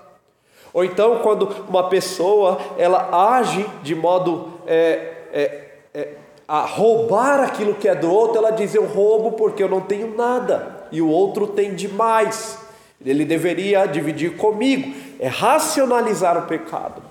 Ou 0.72 0.84
então, 0.84 1.18
quando 1.18 1.48
uma 1.68 1.88
pessoa 1.88 2.58
ela 2.78 3.36
age 3.36 3.66
de 3.82 3.94
modo 3.94 4.54
é, 4.66 5.12
é, 5.32 5.70
é, 5.92 6.14
a 6.48 6.62
roubar 6.62 7.40
aquilo 7.40 7.74
que 7.74 7.88
é 7.88 7.94
do 7.94 8.10
outro, 8.10 8.38
ela 8.38 8.50
diz: 8.50 8.74
Eu 8.74 8.86
roubo 8.86 9.32
porque 9.32 9.62
eu 9.62 9.68
não 9.68 9.80
tenho 9.80 10.16
nada 10.16 10.86
e 10.90 11.02
o 11.02 11.08
outro 11.08 11.46
tem 11.46 11.74
demais. 11.74 12.58
Ele 13.04 13.24
deveria 13.24 13.86
dividir 13.86 14.36
comigo. 14.36 14.94
É 15.18 15.28
racionalizar 15.28 16.38
o 16.38 16.46
pecado. 16.46 17.02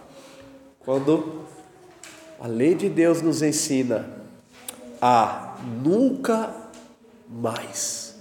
Quando 0.84 1.42
a 2.40 2.48
lei 2.48 2.74
de 2.74 2.90
Deus 2.90 3.22
nos 3.22 3.42
ensina 3.42 4.10
a 5.02 5.56
nunca 5.84 6.54
mais 7.30 8.16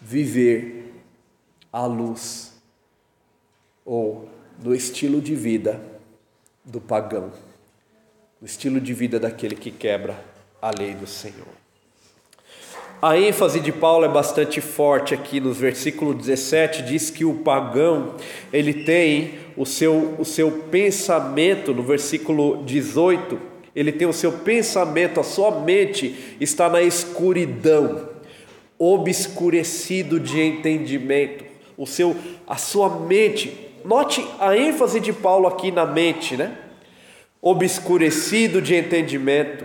viver 0.00 0.94
à 1.72 1.86
luz 1.86 2.52
ou 3.84 4.28
no 4.62 4.74
estilo 4.74 5.20
de 5.20 5.34
vida 5.34 5.80
do 6.64 6.80
pagão, 6.80 7.32
no 8.40 8.46
estilo 8.46 8.80
de 8.80 8.92
vida 8.92 9.20
daquele 9.20 9.54
que 9.54 9.70
quebra 9.70 10.18
a 10.60 10.70
lei 10.70 10.94
do 10.94 11.06
Senhor. 11.06 11.46
A 13.00 13.18
ênfase 13.18 13.60
de 13.60 13.70
Paulo 13.70 14.06
é 14.06 14.08
bastante 14.08 14.60
forte 14.60 15.12
aqui 15.12 15.38
nos 15.38 15.58
versículos 15.58 16.16
17, 16.16 16.82
diz 16.82 17.10
que 17.10 17.26
o 17.26 17.34
pagão, 17.34 18.14
ele 18.50 18.84
tem 18.84 19.34
o 19.54 19.66
seu, 19.66 20.14
o 20.18 20.24
seu 20.24 20.50
pensamento, 20.50 21.74
no 21.74 21.82
versículo 21.82 22.64
18, 22.64 23.38
ele 23.74 23.92
tem 23.92 24.08
o 24.08 24.12
seu 24.14 24.32
pensamento, 24.32 25.20
a 25.20 25.22
sua 25.22 25.60
mente 25.60 26.36
está 26.40 26.70
na 26.70 26.80
escuridão, 26.80 28.08
obscurecido 28.78 30.18
de 30.18 30.40
entendimento. 30.40 31.44
O 31.76 31.86
seu, 31.86 32.16
a 32.46 32.56
sua 32.56 32.88
mente, 32.88 33.54
note 33.86 34.26
a 34.40 34.56
ênfase 34.56 34.98
de 34.98 35.12
Paulo 35.12 35.46
aqui 35.46 35.70
na 35.70 35.86
mente, 35.86 36.36
né? 36.36 36.58
Obscurecido 37.40 38.60
de 38.60 38.74
entendimento 38.74 39.64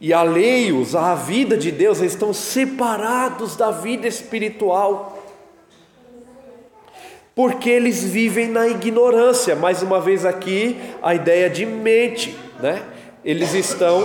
e 0.00 0.12
alheios 0.12 0.96
à 0.96 1.14
vida 1.14 1.56
de 1.56 1.70
Deus, 1.70 2.00
eles 2.00 2.14
estão 2.14 2.32
separados 2.32 3.54
da 3.54 3.70
vida 3.70 4.08
espiritual, 4.08 5.22
porque 7.36 7.70
eles 7.70 8.02
vivem 8.02 8.48
na 8.48 8.66
ignorância. 8.66 9.54
Mais 9.54 9.82
uma 9.82 10.00
vez 10.00 10.24
aqui 10.24 10.76
a 11.02 11.14
ideia 11.14 11.48
de 11.48 11.64
mente, 11.66 12.34
né? 12.60 12.82
Eles 13.24 13.54
estão 13.54 14.02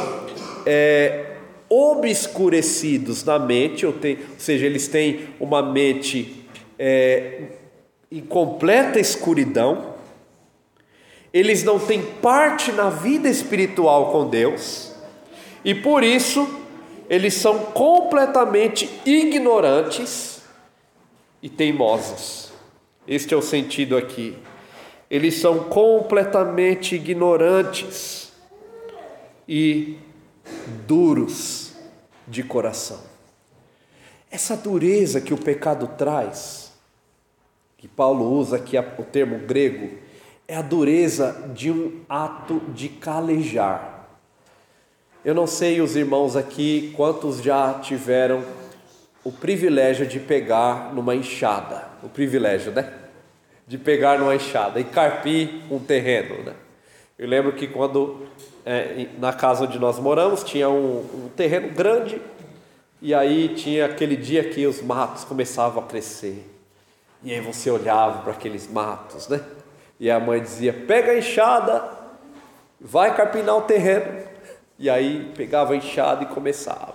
é, 0.66 1.38
obscurecidos 1.70 3.24
na 3.24 3.40
mente, 3.40 3.86
ou, 3.86 3.94
tem, 3.94 4.18
ou, 4.18 4.40
seja, 4.40 4.66
eles 4.66 4.88
têm 4.88 5.30
uma 5.40 5.64
mente 5.64 6.46
é, 6.78 7.42
em 8.12 8.22
completa 8.22 9.00
escuridão. 9.00 9.96
Eles 11.34 11.64
não 11.64 11.80
têm 11.80 12.02
parte 12.02 12.72
na 12.72 12.90
vida 12.90 13.30
espiritual 13.30 14.12
com 14.12 14.30
Deus 14.30 14.94
e 15.64 15.76
por 15.76 16.04
isso 16.04 16.48
eles 17.10 17.34
são 17.36 17.60
completamente 17.60 18.90
ignorantes 19.06 20.42
e 21.42 21.50
teimosos. 21.50 22.52
Este 23.08 23.34
é 23.34 23.38
o 23.38 23.42
sentido 23.42 23.96
aqui. 23.96 24.38
Eles 25.10 25.36
são 25.36 25.66
completamente 25.66 26.96
ignorantes 26.96 28.34
e 29.48 29.98
duros 30.86 31.74
de 32.28 32.44
coração. 32.44 33.00
Essa 34.30 34.58
dureza 34.58 35.22
que 35.22 35.34
o 35.34 35.38
pecado 35.38 35.88
traz, 35.98 36.67
que 37.88 37.96
Paulo 37.96 38.32
usa 38.32 38.58
aqui 38.58 38.77
o 38.77 39.03
termo 39.03 39.40
grego, 39.40 39.98
é 40.48 40.55
a 40.55 40.62
dureza 40.62 41.51
de 41.53 41.72
um 41.72 42.01
ato 42.09 42.62
de 42.74 42.90
calejar 42.90 43.98
eu 45.27 45.35
não 45.35 45.46
sei 45.46 45.81
os 45.81 45.98
irmãos 45.98 46.38
aqui 46.38 46.94
quantos 46.96 47.44
já 47.44 47.74
tiveram 47.74 48.46
o 49.25 49.29
privilégio 49.29 50.07
de 50.07 50.22
pegar 50.22 50.94
numa 50.94 51.14
enxada, 51.14 51.83
o 52.01 52.07
privilégio, 52.07 52.72
né? 52.72 52.94
De 53.68 53.77
pegar 53.77 54.20
numa 54.20 54.33
enxada 54.33 54.79
e 54.79 54.85
carpir 54.85 55.64
um 55.70 55.79
terreno, 55.79 56.44
né? 56.44 56.53
Eu 57.20 57.27
lembro 57.27 57.51
que 57.51 57.68
quando 57.68 58.25
é, 58.66 59.07
na 59.20 59.33
casa 59.33 59.66
onde 59.66 59.77
nós 59.77 60.00
moramos 60.00 60.46
tinha 60.46 60.70
um, 60.70 61.00
um 61.00 61.29
terreno 61.35 61.74
grande 61.74 62.22
e 63.01 63.14
aí 63.14 63.50
tinha 63.50 63.85
aquele 63.85 64.16
dia 64.16 64.46
que 64.46 64.66
os 64.66 64.81
matos 64.81 65.25
começavam 65.25 65.83
a 65.83 65.88
crescer 65.88 66.56
e 67.24 67.34
aí 67.34 67.42
você 67.42 67.70
olhava 67.70 68.22
para 68.22 68.32
aqueles 68.32 68.72
matos, 68.72 69.27
né? 69.27 69.44
E 70.00 70.10
a 70.10 70.20
mãe 70.20 70.42
dizia: 70.42 70.72
pega 70.74 71.12
a 71.12 71.18
enxada, 71.18 71.84
vai 72.80 73.16
carpinar 73.16 73.58
o 73.58 73.62
terreno. 73.62 74.27
E 74.80 74.90
aí 74.90 75.32
pegava 75.36 75.74
a 75.74 75.75
enxada 75.75 76.24
e 76.24 76.27
começava. 76.27 76.94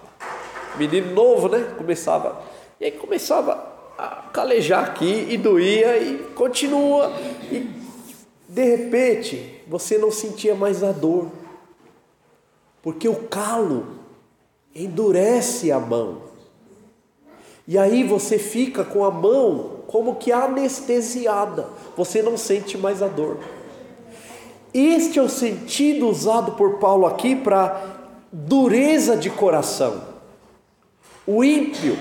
Menino 0.76 1.12
novo, 1.12 1.48
né? 1.48 1.74
Começava. 1.76 2.40
E 2.80 2.84
aí 2.84 2.92
começava 2.92 3.72
a 3.98 4.28
calejar 4.32 4.84
aqui 4.84 5.26
e 5.28 5.36
doía 5.36 5.98
e 5.98 6.18
continua. 6.34 7.12
E 7.50 7.68
de 8.48 8.76
repente 8.76 9.62
você 9.66 9.98
não 9.98 10.12
sentia 10.12 10.54
mais 10.54 10.84
a 10.84 10.92
dor. 10.92 11.28
Porque 12.80 13.08
o 13.08 13.28
calo 13.28 13.98
endurece 14.74 15.72
a 15.72 15.80
mão. 15.80 16.22
E 17.66 17.76
aí 17.76 18.04
você 18.04 18.38
fica 18.38 18.84
com 18.84 19.04
a 19.04 19.10
mão 19.10 19.81
como 19.92 20.16
que 20.16 20.32
anestesiada. 20.32 21.68
Você 21.94 22.22
não 22.22 22.38
sente 22.38 22.78
mais 22.78 23.02
a 23.02 23.08
dor. 23.08 23.38
Este 24.72 25.18
é 25.18 25.22
o 25.22 25.28
sentido 25.28 26.08
usado 26.08 26.52
por 26.52 26.78
Paulo 26.78 27.04
aqui 27.04 27.36
para 27.36 27.84
dureza 28.32 29.14
de 29.14 29.28
coração. 29.28 30.02
O 31.26 31.44
ímpio, 31.44 31.98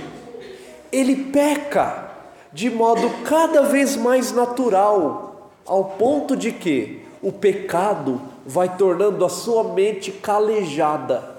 ele 0.89 1.25
peca 1.25 2.09
de 2.53 2.69
modo 2.69 3.09
cada 3.25 3.63
vez 3.63 3.97
mais 3.97 4.31
natural, 4.31 5.51
ao 5.65 5.83
ponto 5.83 6.35
de 6.35 6.53
que 6.53 7.05
o 7.21 7.31
pecado 7.31 8.21
vai 8.45 8.77
tornando 8.77 9.23
a 9.25 9.29
sua 9.29 9.65
mente 9.65 10.11
calejada, 10.11 11.35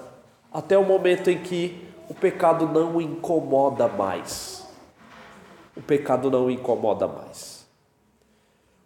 até 0.51 0.77
o 0.77 0.85
momento 0.85 1.29
em 1.29 1.39
que 1.39 1.83
o 2.07 2.13
pecado 2.13 2.67
não 2.67 2.97
o 2.97 3.01
incomoda 3.01 3.87
mais. 3.87 4.62
O 5.75 5.81
pecado 5.81 6.29
não 6.29 6.45
o 6.45 6.51
incomoda 6.51 7.07
mais. 7.07 7.65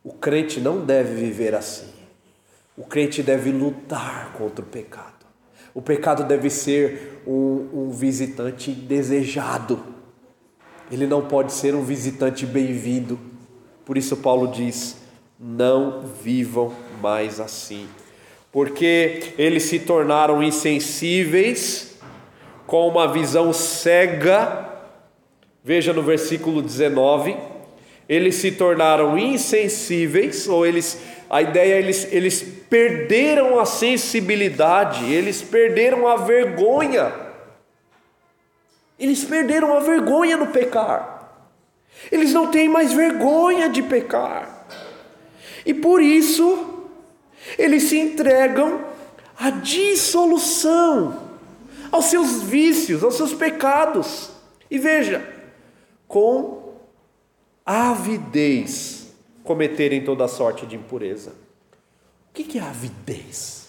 O 0.04 0.14
crente 0.14 0.60
não 0.60 0.86
deve 0.86 1.16
viver 1.16 1.54
assim. 1.54 1.92
O 2.78 2.86
crente 2.86 3.22
deve 3.22 3.52
lutar 3.52 4.34
contra 4.34 4.64
o 4.64 4.68
pecado. 4.68 5.26
O 5.74 5.82
pecado 5.82 6.24
deve 6.24 6.50
ser 6.50 7.22
um, 7.28 7.70
um 7.74 7.90
visitante 7.92 8.72
desejado. 8.72 9.84
Ele 10.92 11.06
não 11.06 11.28
pode 11.28 11.52
ser 11.52 11.76
um 11.76 11.84
visitante 11.84 12.46
bem-vindo. 12.46 13.20
Por 13.86 13.98
isso, 13.98 14.18
Paulo 14.18 14.48
diz: 14.48 14.98
não 15.40 16.02
vivam 16.02 16.74
mais 17.02 17.40
assim, 17.40 17.88
porque 18.52 19.34
eles 19.38 19.64
se 19.64 19.80
tornaram 19.80 20.42
insensíveis, 20.42 21.98
com 22.66 22.88
uma 22.88 23.12
visão 23.12 23.54
cega. 23.54 24.67
Veja 25.68 25.92
no 25.92 26.02
versículo 26.02 26.62
19: 26.62 27.36
eles 28.08 28.36
se 28.36 28.54
tornaram 28.54 29.18
insensíveis, 29.18 30.48
ou 30.48 30.66
eles 30.66 30.98
a 31.30 31.42
ideia 31.42 31.74
é 31.74 31.80
eles, 31.80 32.08
eles 32.10 32.42
perderam 32.42 33.60
a 33.60 33.66
sensibilidade, 33.66 35.12
eles 35.12 35.42
perderam 35.42 36.08
a 36.08 36.16
vergonha. 36.16 37.12
Eles 38.98 39.26
perderam 39.26 39.76
a 39.76 39.82
vergonha 39.82 40.38
no 40.38 40.48
pecar. 40.48 41.34
Eles 42.10 42.32
não 42.32 42.48
têm 42.48 42.70
mais 42.70 42.94
vergonha 42.94 43.68
de 43.68 43.84
pecar. 43.84 44.68
E 45.66 45.74
por 45.74 46.02
isso, 46.02 46.88
eles 47.58 47.84
se 47.84 48.00
entregam 48.00 48.86
à 49.38 49.50
dissolução, 49.50 51.28
aos 51.92 52.06
seus 52.06 52.42
vícios, 52.42 53.04
aos 53.04 53.18
seus 53.18 53.34
pecados. 53.34 54.30
E 54.72 54.80
veja, 54.80 55.37
com 56.08 56.74
avidez 57.66 59.14
cometerem 59.44 60.04
toda 60.04 60.28
sorte 60.28 60.66
de 60.66 60.76
impureza. 60.76 61.34
O 62.30 62.34
que 62.34 62.58
é 62.58 62.62
avidez? 62.62 63.68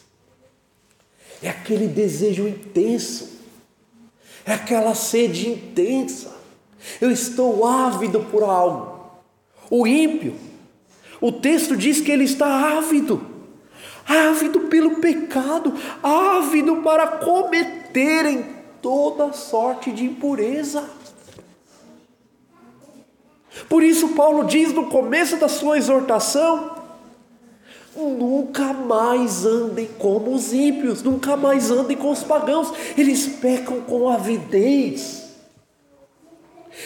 É 1.43 1.49
aquele 1.49 1.87
desejo 1.87 2.47
intenso, 2.47 3.39
é 4.45 4.53
aquela 4.53 4.95
sede 4.95 5.49
intensa. 5.49 6.37
Eu 7.01 7.11
estou 7.11 7.67
ávido 7.67 8.21
por 8.25 8.43
algo. 8.43 8.99
O 9.71 9.87
ímpio, 9.87 10.35
o 11.21 11.31
texto 11.33 11.77
diz 11.77 12.01
que 12.01 12.11
ele 12.11 12.25
está 12.25 12.79
ávido, 12.79 13.25
ávido 14.07 14.61
pelo 14.63 14.97
pecado, 14.97 15.75
ávido 16.03 16.77
para 16.83 17.07
cometerem 17.07 18.45
toda 18.81 19.33
sorte 19.33 19.93
de 19.93 20.05
impureza. 20.05 20.89
Por 23.69 23.83
isso, 23.83 24.09
Paulo 24.09 24.45
diz 24.45 24.73
no 24.73 24.87
começo 24.87 25.37
da 25.37 25.49
sua 25.49 25.79
exortação: 25.79 26.77
nunca 27.97 28.73
mais 28.73 29.45
andem 29.47 29.89
como 29.99 30.35
os 30.35 30.53
ímpios, 30.53 31.03
nunca 31.03 31.37
mais 31.37 31.71
andem 31.71 31.97
com 31.97 32.11
os 32.11 32.23
pagãos, 32.23 32.73
eles 32.97 33.27
pecam 33.27 33.81
com 33.81 34.09
avidez, 34.09 35.31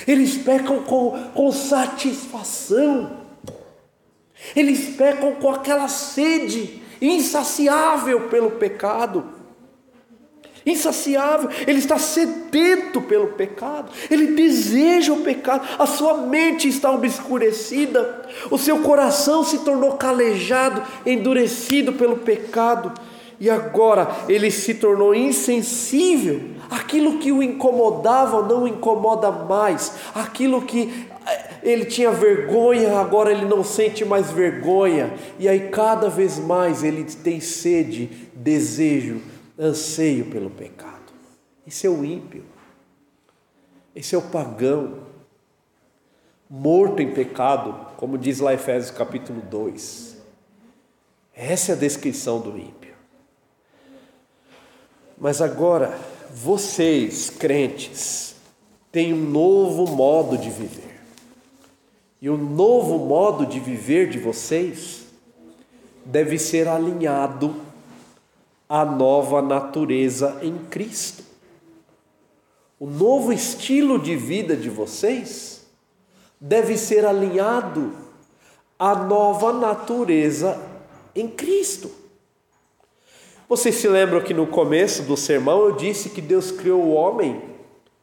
eles 0.06 0.36
pecam 0.38 0.82
com, 0.84 1.30
com 1.34 1.50
satisfação, 1.50 3.18
eles 4.54 4.96
pecam 4.96 5.34
com 5.34 5.50
aquela 5.50 5.88
sede 5.88 6.82
insaciável 7.00 8.28
pelo 8.28 8.52
pecado 8.52 9.41
insaciável, 10.64 11.48
ele 11.66 11.78
está 11.78 11.98
sedento 11.98 13.00
pelo 13.00 13.28
pecado, 13.28 13.90
ele 14.10 14.28
deseja 14.28 15.12
o 15.12 15.22
pecado, 15.22 15.66
a 15.78 15.86
sua 15.86 16.14
mente 16.14 16.68
está 16.68 16.90
obscurecida, 16.90 18.28
o 18.50 18.58
seu 18.58 18.78
coração 18.80 19.44
se 19.44 19.58
tornou 19.58 19.92
calejado, 19.92 20.82
endurecido 21.04 21.92
pelo 21.92 22.16
pecado, 22.18 22.92
e 23.40 23.50
agora 23.50 24.08
ele 24.28 24.52
se 24.52 24.74
tornou 24.74 25.12
insensível. 25.12 26.40
Aquilo 26.70 27.18
que 27.18 27.32
o 27.32 27.42
incomodava 27.42 28.46
não 28.46 28.62
o 28.62 28.68
incomoda 28.68 29.32
mais, 29.32 29.94
aquilo 30.14 30.62
que 30.62 31.08
eh, 31.26 31.50
ele 31.64 31.84
tinha 31.84 32.12
vergonha, 32.12 33.00
agora 33.00 33.32
ele 33.32 33.44
não 33.44 33.64
sente 33.64 34.04
mais 34.04 34.30
vergonha, 34.30 35.12
e 35.40 35.48
aí 35.48 35.68
cada 35.70 36.08
vez 36.08 36.38
mais 36.38 36.84
ele 36.84 37.02
tem 37.02 37.40
sede, 37.40 38.08
desejo 38.32 39.31
anseio 39.58 40.26
pelo 40.30 40.50
pecado. 40.50 41.12
Esse 41.66 41.86
é 41.86 41.90
o 41.90 42.04
ímpio, 42.04 42.44
esse 43.94 44.14
é 44.14 44.18
o 44.18 44.22
pagão, 44.22 44.98
morto 46.48 47.00
em 47.00 47.12
pecado, 47.12 47.94
como 47.96 48.18
diz 48.18 48.40
lá 48.40 48.52
Efésios 48.52 48.90
capítulo 48.90 49.40
2. 49.42 50.16
Essa 51.34 51.72
é 51.72 51.74
a 51.74 51.78
descrição 51.78 52.40
do 52.40 52.58
ímpio. 52.58 52.94
Mas 55.18 55.40
agora, 55.40 55.98
vocês, 56.30 57.30
crentes, 57.30 58.34
têm 58.90 59.14
um 59.14 59.30
novo 59.30 59.86
modo 59.94 60.36
de 60.36 60.50
viver. 60.50 61.00
E 62.20 62.28
o 62.28 62.36
novo 62.36 62.98
modo 62.98 63.46
de 63.46 63.58
viver 63.58 64.08
de 64.08 64.18
vocês 64.18 65.06
deve 66.04 66.38
ser 66.38 66.68
alinhado 66.68 67.71
a 68.72 68.86
nova 68.86 69.42
natureza 69.42 70.38
em 70.40 70.56
Cristo. 70.56 71.22
O 72.80 72.86
novo 72.86 73.30
estilo 73.30 73.98
de 73.98 74.16
vida 74.16 74.56
de 74.56 74.70
vocês 74.70 75.66
deve 76.40 76.78
ser 76.78 77.04
alinhado 77.04 77.92
à 78.78 78.94
nova 78.94 79.52
natureza 79.52 80.58
em 81.14 81.28
Cristo. 81.28 81.90
Vocês 83.46 83.74
se 83.74 83.86
lembram 83.88 84.22
que 84.22 84.32
no 84.32 84.46
começo 84.46 85.02
do 85.02 85.18
sermão 85.18 85.66
eu 85.66 85.72
disse 85.72 86.08
que 86.08 86.22
Deus 86.22 86.50
criou 86.50 86.80
o 86.80 86.94
homem 86.94 87.42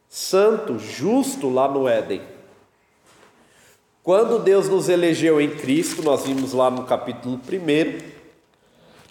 santo, 0.08 0.78
justo 0.78 1.50
lá 1.50 1.66
no 1.66 1.88
Éden. 1.88 2.22
Quando 4.04 4.38
Deus 4.38 4.68
nos 4.68 4.88
elegeu 4.88 5.40
em 5.40 5.50
Cristo, 5.50 6.00
nós 6.00 6.24
vimos 6.24 6.52
lá 6.52 6.70
no 6.70 6.84
capítulo 6.84 7.40
1, 7.44 8.19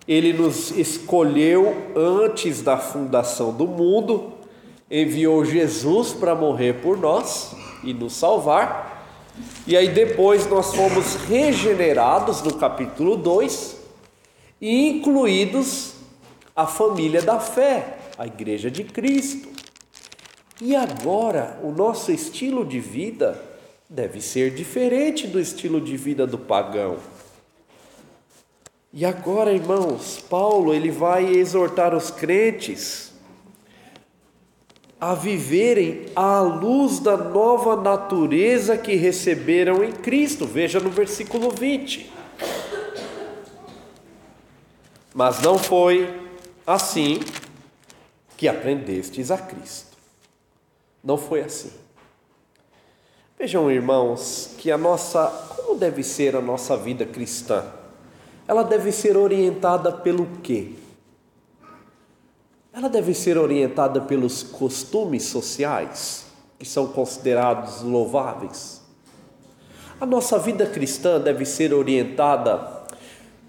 ele 0.10 0.34
nos 0.34 0.72
escolheu 0.72 1.94
antes 1.96 2.64
da 2.64 2.80
fundação 2.80 3.54
do 3.54 3.68
mundo, 3.68 4.34
enviou 4.90 5.46
Jesus 5.46 6.14
para 6.14 6.34
morrer 6.34 6.82
por 6.82 6.98
nós 6.98 7.52
e 7.84 7.94
nos 7.94 8.14
salvar. 8.14 9.06
E 9.68 9.78
aí 9.78 9.90
depois 9.90 10.50
nós 10.50 10.74
fomos 10.74 11.14
regenerados 11.28 12.42
no 12.42 12.56
capítulo 12.56 13.16
2 13.16 13.78
e 14.60 14.90
incluídos 14.90 15.94
a 16.56 16.66
família 16.66 17.22
da 17.22 17.40
fé, 17.40 18.00
a 18.18 18.26
igreja 18.26 18.72
de 18.72 18.84
Cristo. 18.84 19.48
E 20.60 20.76
agora 20.76 21.60
o 21.64 21.70
nosso 21.70 22.12
estilo 22.12 22.66
de 22.66 22.80
vida 22.80 23.40
deve 23.88 24.22
ser 24.22 24.56
diferente 24.56 25.28
do 25.28 25.40
estilo 25.40 25.80
de 25.80 25.96
vida 25.96 26.26
do 26.26 26.40
pagão. 26.40 26.98
E 28.92 29.06
agora, 29.06 29.54
irmãos, 29.54 30.20
Paulo 30.20 30.74
ele 30.74 30.90
vai 30.90 31.26
exortar 31.26 31.96
os 31.96 32.10
crentes 32.10 33.10
a 35.00 35.14
viverem 35.14 36.08
à 36.16 36.42
luz 36.42 37.00
da 37.00 37.16
nova 37.16 37.76
natureza 37.82 38.78
que 38.78 38.96
receberam 38.96 39.84
em 39.84 39.92
Cristo. 39.92 40.46
Veja 40.46 40.80
no 40.80 40.90
versículo 40.90 41.52
20. 41.52 42.12
Mas 45.14 45.42
não 45.42 45.58
foi 45.58 46.22
assim 46.66 47.20
que 48.36 48.48
aprendestes 48.48 49.30
a 49.32 49.38
Cristo. 49.38 49.98
Não 51.04 51.18
foi 51.18 51.42
assim. 51.42 51.72
Vejam, 53.38 53.72
irmãos, 53.72 54.56
que 54.58 54.70
a 54.70 54.78
nossa, 54.78 55.28
como 55.56 55.78
deve 55.78 56.04
ser 56.04 56.36
a 56.36 56.42
nossa 56.42 56.76
vida 56.76 57.06
cristã? 57.06 57.79
Ela 58.50 58.64
deve 58.64 58.92
ser 58.92 59.16
orientada 59.16 59.92
pelo 59.92 60.26
quê? 60.42 60.72
Ela 62.74 62.90
deve 62.90 63.14
ser 63.14 63.38
orientada 63.38 64.02
pelos 64.02 64.42
costumes 64.42 65.26
sociais, 65.26 66.26
que 66.58 66.66
são 66.66 66.88
considerados 66.88 67.84
louváveis. 67.84 68.82
A 70.02 70.06
nossa 70.08 70.40
vida 70.40 70.66
cristã 70.66 71.22
deve 71.22 71.46
ser 71.46 71.76
orientada 71.76 72.86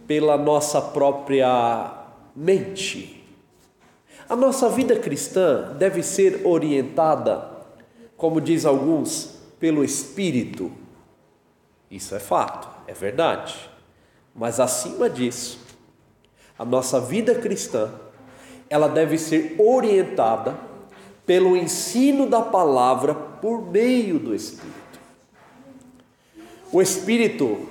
pela 0.07 0.37
nossa 0.37 0.83
própria 0.83 1.95
mente. 2.37 3.25
A 4.29 4.37
nossa 4.37 4.69
vida 4.69 4.97
cristã 4.97 5.73
deve 5.79 6.03
ser 6.03 6.47
orientada, 6.47 7.49
como 8.19 8.39
diz 8.39 8.67
alguns, 8.67 9.35
pelo 9.59 9.83
Espírito. 9.83 10.71
Isso 11.91 12.15
é 12.15 12.21
fato, 12.21 12.69
é 12.87 12.93
verdade. 12.93 13.70
Mas 14.35 14.61
acima 14.61 15.09
disso, 15.11 15.59
a 16.59 16.65
nossa 16.65 17.01
vida 17.01 17.35
cristã, 17.35 17.91
ela 18.69 18.89
deve 18.89 19.19
ser 19.19 19.57
orientada 19.59 20.59
pelo 21.27 21.57
ensino 21.57 22.27
da 22.27 22.43
palavra 22.43 23.15
por 23.15 23.63
meio 23.63 24.19
do 24.19 24.35
Espírito. 24.35 25.01
O 26.73 26.81
Espírito 26.81 27.69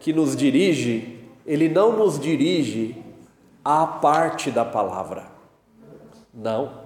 que 0.00 0.12
nos 0.12 0.36
dirige, 0.36 1.18
ele 1.46 1.68
não 1.68 1.92
nos 1.96 2.18
dirige 2.18 2.96
à 3.64 3.86
parte 3.86 4.50
da 4.50 4.64
palavra. 4.64 5.26
Não. 6.32 6.84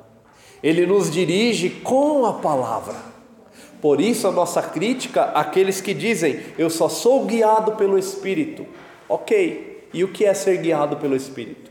Ele 0.62 0.86
nos 0.86 1.10
dirige 1.10 1.70
com 1.70 2.26
a 2.26 2.34
palavra. 2.34 2.94
Por 3.80 4.00
isso 4.00 4.28
a 4.28 4.32
nossa 4.32 4.62
crítica 4.62 5.24
àqueles 5.34 5.80
que 5.80 5.94
dizem: 5.94 6.40
"Eu 6.56 6.68
só 6.68 6.88
sou 6.88 7.24
guiado 7.24 7.72
pelo 7.72 7.98
Espírito". 7.98 8.66
Ok, 9.08 9.88
e 9.92 10.04
o 10.04 10.08
que 10.08 10.24
é 10.24 10.34
ser 10.34 10.58
guiado 10.58 10.96
pelo 10.96 11.16
Espírito? 11.16 11.70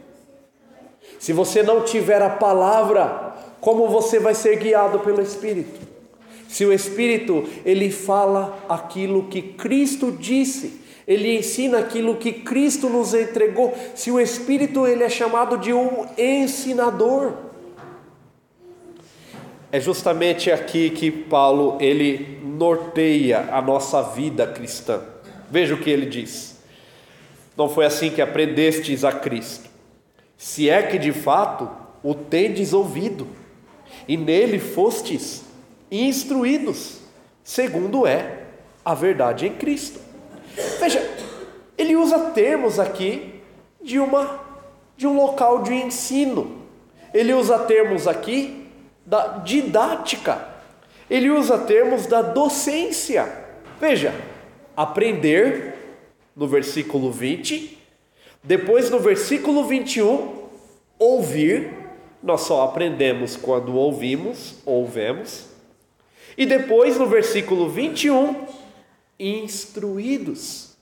Se 1.20 1.34
você 1.34 1.64
não 1.64 1.84
tiver 1.84 2.22
a 2.22 2.30
palavra, 2.30 3.36
como 3.62 3.88
você 3.88 4.20
vai 4.20 4.34
ser 4.34 4.58
guiado 4.58 5.00
pelo 5.00 5.22
Espírito? 5.22 5.88
Se 6.48 6.66
o 6.66 6.72
Espírito 6.72 7.48
ele 7.66 7.92
fala 7.92 8.58
aquilo 8.70 9.28
que 9.28 9.42
Cristo 9.42 10.12
disse, 10.12 10.82
ele 11.08 11.38
ensina 11.38 11.80
aquilo 11.80 12.16
que 12.16 12.32
Cristo 12.32 12.90
nos 12.90 13.14
entregou. 13.14 13.74
Se 13.96 14.12
o 14.12 14.20
Espírito 14.20 14.86
ele 14.88 15.04
é 15.04 15.10
chamado 15.10 15.58
de 15.58 15.74
um 15.74 16.06
ensinador, 16.18 17.34
é 19.72 19.80
justamente 19.80 20.52
aqui 20.52 20.90
que 20.90 21.12
Paulo 21.12 21.78
ele 21.80 22.40
norteia 22.44 23.50
a 23.52 23.62
nossa 23.62 24.02
vida 24.02 24.48
cristã. 24.48 25.02
Veja 25.52 25.76
o 25.76 25.78
que 25.78 25.90
ele 25.90 26.06
diz. 26.06 26.57
Não 27.58 27.68
foi 27.68 27.86
assim 27.86 28.12
que 28.12 28.22
aprendestes 28.22 29.04
a 29.04 29.12
Cristo. 29.12 29.68
Se 30.38 30.70
é 30.70 30.84
que 30.84 31.00
de 31.00 31.12
fato 31.12 31.70
o 32.04 32.14
tendes 32.14 32.72
ouvido, 32.72 33.28
e 34.08 34.16
nele 34.16 34.60
fostes 34.60 35.44
instruídos, 35.90 37.00
segundo 37.44 38.06
é 38.06 38.44
a 38.86 38.94
verdade 38.94 39.48
em 39.48 39.54
Cristo. 39.54 40.00
Veja, 40.80 41.02
ele 41.78 41.96
usa 41.96 42.32
termos 42.32 42.80
aqui 42.80 43.42
de 43.82 44.00
uma 44.00 44.46
de 44.96 45.06
um 45.06 45.16
local 45.16 45.62
de 45.62 45.74
ensino. 45.74 46.64
Ele 47.14 47.34
usa 47.34 47.60
termos 47.60 48.08
aqui 48.08 48.68
da 49.06 49.40
didática. 49.40 50.48
Ele 51.10 51.30
usa 51.30 51.58
termos 51.58 52.08
da 52.08 52.22
docência. 52.22 53.32
Veja, 53.80 54.14
aprender 54.76 55.77
no 56.38 56.48
versículo 56.48 57.12
20. 57.12 57.76
Depois, 58.44 58.92
no 58.92 59.00
versículo 59.00 59.66
21, 59.66 60.44
ouvir. 61.00 61.76
Nós 62.22 62.42
só 62.42 62.64
aprendemos 62.64 63.36
quando 63.36 63.76
ouvimos, 63.76 64.56
ouvemos. 64.66 65.48
E 66.38 66.46
depois, 66.46 66.98
no 66.98 67.08
versículo 67.08 67.68
21, 67.68 68.46
instruídos. 69.20 70.76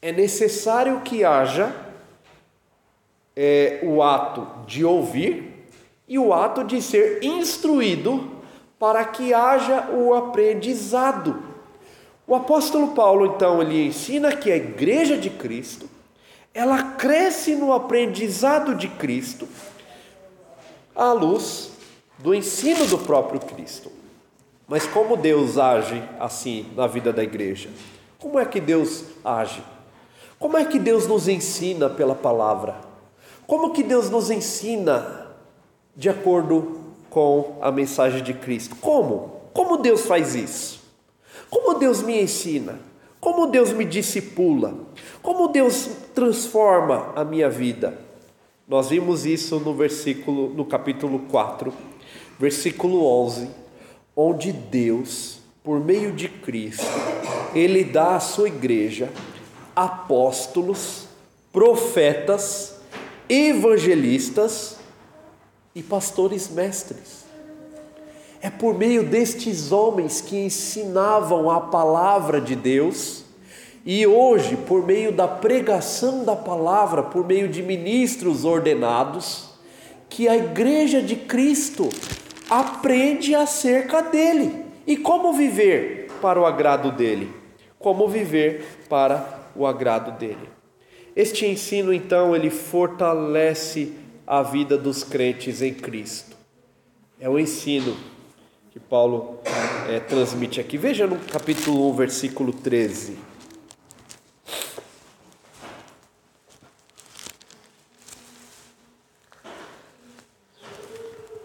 É 0.00 0.12
necessário 0.12 1.00
que 1.00 1.24
haja 1.24 1.74
é, 3.36 3.80
o 3.82 4.02
ato 4.02 4.46
de 4.66 4.84
ouvir 4.84 5.66
e 6.06 6.18
o 6.18 6.32
ato 6.32 6.64
de 6.64 6.80
ser 6.80 7.22
instruído 7.22 8.40
para 8.78 9.04
que 9.04 9.34
haja 9.34 9.90
o 9.90 10.14
aprendizado. 10.14 11.49
O 12.30 12.34
apóstolo 12.36 12.92
Paulo, 12.92 13.26
então, 13.26 13.60
ele 13.60 13.88
ensina 13.88 14.36
que 14.36 14.52
a 14.52 14.56
igreja 14.56 15.16
de 15.16 15.28
Cristo, 15.28 15.90
ela 16.54 16.80
cresce 16.92 17.56
no 17.56 17.72
aprendizado 17.72 18.76
de 18.76 18.86
Cristo 18.86 19.48
à 20.94 21.12
luz 21.12 21.72
do 22.20 22.32
ensino 22.32 22.86
do 22.86 22.98
próprio 22.98 23.40
Cristo. 23.40 23.90
Mas 24.68 24.86
como 24.86 25.16
Deus 25.16 25.58
age 25.58 26.00
assim 26.20 26.66
na 26.76 26.86
vida 26.86 27.12
da 27.12 27.24
igreja? 27.24 27.68
Como 28.16 28.38
é 28.38 28.44
que 28.44 28.60
Deus 28.60 29.02
age? 29.24 29.64
Como 30.38 30.56
é 30.56 30.64
que 30.64 30.78
Deus 30.78 31.08
nos 31.08 31.26
ensina 31.26 31.90
pela 31.90 32.14
palavra? 32.14 32.76
Como 33.44 33.72
que 33.72 33.82
Deus 33.82 34.08
nos 34.08 34.30
ensina 34.30 35.32
de 35.96 36.08
acordo 36.08 36.80
com 37.10 37.58
a 37.60 37.72
mensagem 37.72 38.22
de 38.22 38.34
Cristo? 38.34 38.76
Como? 38.76 39.40
Como 39.52 39.78
Deus 39.78 40.06
faz 40.06 40.36
isso? 40.36 40.79
Como 41.50 41.78
Deus 41.78 42.02
me 42.02 42.22
ensina? 42.22 42.78
Como 43.20 43.48
Deus 43.48 43.72
me 43.72 43.84
discipula? 43.84 44.72
Como 45.20 45.48
Deus 45.48 45.90
transforma 46.14 47.12
a 47.14 47.24
minha 47.24 47.50
vida? 47.50 47.98
Nós 48.66 48.88
vimos 48.90 49.26
isso 49.26 49.58
no 49.58 49.74
versículo 49.74 50.48
no 50.50 50.64
capítulo 50.64 51.18
4, 51.28 51.72
versículo 52.38 53.04
11, 53.04 53.50
onde 54.14 54.52
Deus, 54.52 55.40
por 55.62 55.80
meio 55.80 56.12
de 56.12 56.28
Cristo, 56.28 56.86
ele 57.54 57.82
dá 57.82 58.14
à 58.14 58.20
sua 58.20 58.46
igreja 58.46 59.10
apóstolos, 59.74 61.08
profetas, 61.52 62.76
evangelistas 63.28 64.76
e 65.74 65.82
pastores 65.82 66.48
mestres. 66.48 67.19
É 68.42 68.48
por 68.48 68.76
meio 68.76 69.04
destes 69.04 69.70
homens 69.70 70.20
que 70.20 70.36
ensinavam 70.36 71.50
a 71.50 71.60
palavra 71.60 72.40
de 72.40 72.56
Deus, 72.56 73.24
e 73.84 74.06
hoje, 74.06 74.56
por 74.56 74.86
meio 74.86 75.10
da 75.10 75.26
pregação 75.26 76.24
da 76.24 76.36
palavra, 76.36 77.02
por 77.02 77.26
meio 77.26 77.48
de 77.48 77.62
ministros 77.62 78.44
ordenados, 78.44 79.50
que 80.08 80.28
a 80.28 80.36
igreja 80.36 81.00
de 81.00 81.16
Cristo 81.16 81.88
aprende 82.48 83.34
acerca 83.34 84.02
dele 84.02 84.64
e 84.86 84.96
como 84.96 85.32
viver 85.32 86.08
para 86.20 86.40
o 86.40 86.44
agrado 86.44 86.92
dele. 86.92 87.32
Como 87.78 88.08
viver 88.08 88.84
para 88.88 89.48
o 89.56 89.66
agrado 89.66 90.18
dele. 90.18 90.48
Este 91.16 91.46
ensino, 91.46 91.92
então, 91.92 92.36
ele 92.36 92.50
fortalece 92.50 93.92
a 94.26 94.42
vida 94.42 94.76
dos 94.76 95.02
crentes 95.02 95.62
em 95.62 95.72
Cristo. 95.72 96.36
É 97.18 97.28
o 97.28 97.38
ensino 97.38 97.96
que 98.70 98.78
Paulo 98.78 99.40
é, 99.88 99.98
transmite 99.98 100.60
aqui. 100.60 100.78
Veja 100.78 101.04
no 101.04 101.16
capítulo 101.16 101.90
1, 101.90 101.94
versículo 101.94 102.52
13. 102.52 103.18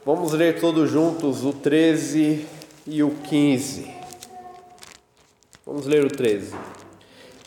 Vamos 0.05 0.33
ler 0.33 0.59
todos 0.59 0.91
juntos 0.91 1.43
o 1.43 1.51
13 1.51 2.45
e 2.85 3.01
o 3.01 3.09
15. 3.09 3.91
Vamos 5.65 5.88
ler 5.88 6.05
o 6.05 6.09
13. 6.09 6.53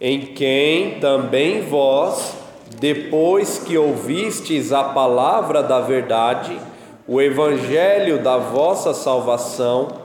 Em 0.01 0.35
quem 0.35 0.99
também 0.99 1.63
vós, 1.63 2.35
depois 2.81 3.59
que 3.59 3.79
ouvistes 3.79 4.73
a 4.73 4.83
palavra 4.83 5.63
da 5.63 5.81
verdade, 5.81 6.61
o 7.09 7.23
evangelho 7.23 8.23
da 8.23 8.37
vossa 8.37 8.93
salvação, 8.93 10.03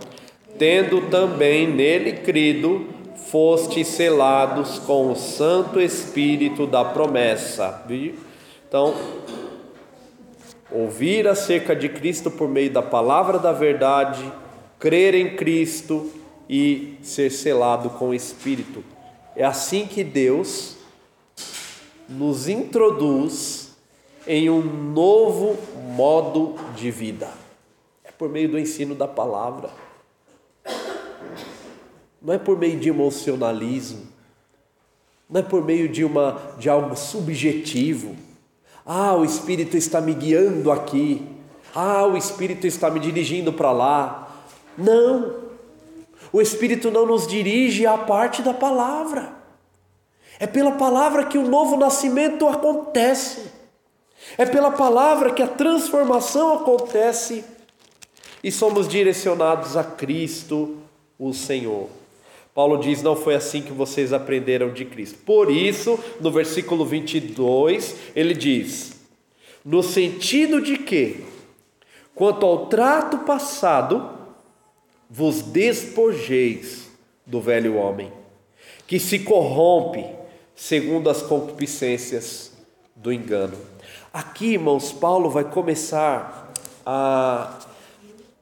tendo 0.58 1.10
também 1.10 1.68
nele 1.68 2.14
crido, 2.14 2.88
fostes 3.30 3.88
selados 3.88 4.80
com 4.80 5.12
o 5.12 5.16
Santo 5.16 5.82
Espírito 5.82 6.66
da 6.66 6.86
promessa. 6.86 7.84
Então, 8.66 8.96
ouvir 10.72 11.28
acerca 11.28 11.76
de 11.76 11.90
Cristo 11.90 12.32
por 12.32 12.48
meio 12.48 12.72
da 12.72 12.82
palavra 12.82 13.38
da 13.38 13.52
verdade, 13.52 14.24
crer 14.80 15.14
em 15.14 15.36
Cristo 15.36 16.10
e 16.50 16.98
ser 17.02 17.32
selado 17.32 17.90
com 17.90 18.10
o 18.10 18.14
Espírito. 18.14 18.82
É 19.36 19.44
assim 19.44 19.86
que 19.86 20.06
Deus 20.06 20.78
nos 22.08 22.48
introduz 22.48 23.63
em 24.28 24.50
um 24.50 24.62
novo 24.62 25.58
modo 25.96 26.56
de 26.76 26.90
vida. 26.92 27.30
É 28.04 28.12
por 28.12 28.30
meio 28.30 28.50
do 28.50 28.60
ensino 28.60 28.96
da 28.96 29.08
palavra. 29.08 29.70
Não 32.22 32.34
é 32.34 32.38
por 32.38 32.58
meio 32.58 32.80
de 32.80 32.90
emocionalismo. 32.90 34.08
Não 35.30 35.42
é 35.42 35.44
por 35.44 35.64
meio 35.64 35.90
de 35.90 36.04
uma 36.04 36.40
de 36.58 36.70
algo 36.70 36.96
subjetivo. 36.96 38.16
Ah, 38.86 39.16
o 39.16 39.26
espírito 39.26 39.76
está 39.76 40.00
me 40.00 40.14
guiando 40.14 40.72
aqui. 40.72 41.28
Ah, 41.74 42.06
o 42.06 42.16
espírito 42.16 42.68
está 42.68 42.90
me 42.90 43.00
dirigindo 43.00 43.52
para 43.52 43.72
lá. 43.72 44.46
Não. 44.78 45.36
O 46.32 46.42
espírito 46.42 46.90
não 46.92 47.06
nos 47.06 47.28
dirige 47.28 47.86
à 47.86 47.98
parte 47.98 48.42
da 48.42 48.54
palavra. 48.54 49.34
É 50.40 50.48
pela 50.48 50.74
palavra 50.74 51.26
que 51.26 51.38
o 51.38 51.48
novo 51.48 51.78
nascimento 51.78 52.48
acontece. 52.48 53.52
É 54.38 54.46
pela 54.46 54.72
palavra 54.72 55.34
que 55.34 55.44
a 55.44 55.48
transformação 55.48 56.54
acontece 56.54 57.44
e 58.44 58.52
somos 58.52 58.88
direcionados 58.88 59.78
a 59.78 59.84
Cristo, 59.84 60.78
o 61.18 61.34
Senhor. 61.34 61.90
Paulo 62.54 62.78
diz: 62.78 63.02
Não 63.02 63.16
foi 63.16 63.36
assim 63.36 63.62
que 63.62 63.72
vocês 63.72 64.12
aprenderam 64.12 64.72
de 64.74 64.86
Cristo. 64.86 65.20
Por 65.26 65.52
isso, 65.52 66.00
no 66.20 66.32
versículo 66.32 66.86
22, 66.86 67.96
ele 68.16 68.34
diz: 68.34 68.94
No 69.64 69.82
sentido 69.82 70.62
de 70.62 70.78
que, 70.78 71.24
quanto 72.14 72.46
ao 72.46 72.68
trato 72.68 73.20
passado, 73.20 74.10
vos 75.10 75.42
despojeis 75.42 76.90
do 77.26 77.40
velho 77.40 77.76
homem, 77.76 78.12
que 78.88 79.00
se 79.00 79.20
corrompe 79.20 80.06
segundo 80.56 81.10
as 81.10 81.22
concupiscências 81.22 82.52
do 82.96 83.12
engano 83.12 83.73
Aqui, 84.14 84.54
irmãos, 84.54 84.92
Paulo 84.92 85.28
vai 85.28 85.44
começar 85.44 86.54
a, 86.86 87.58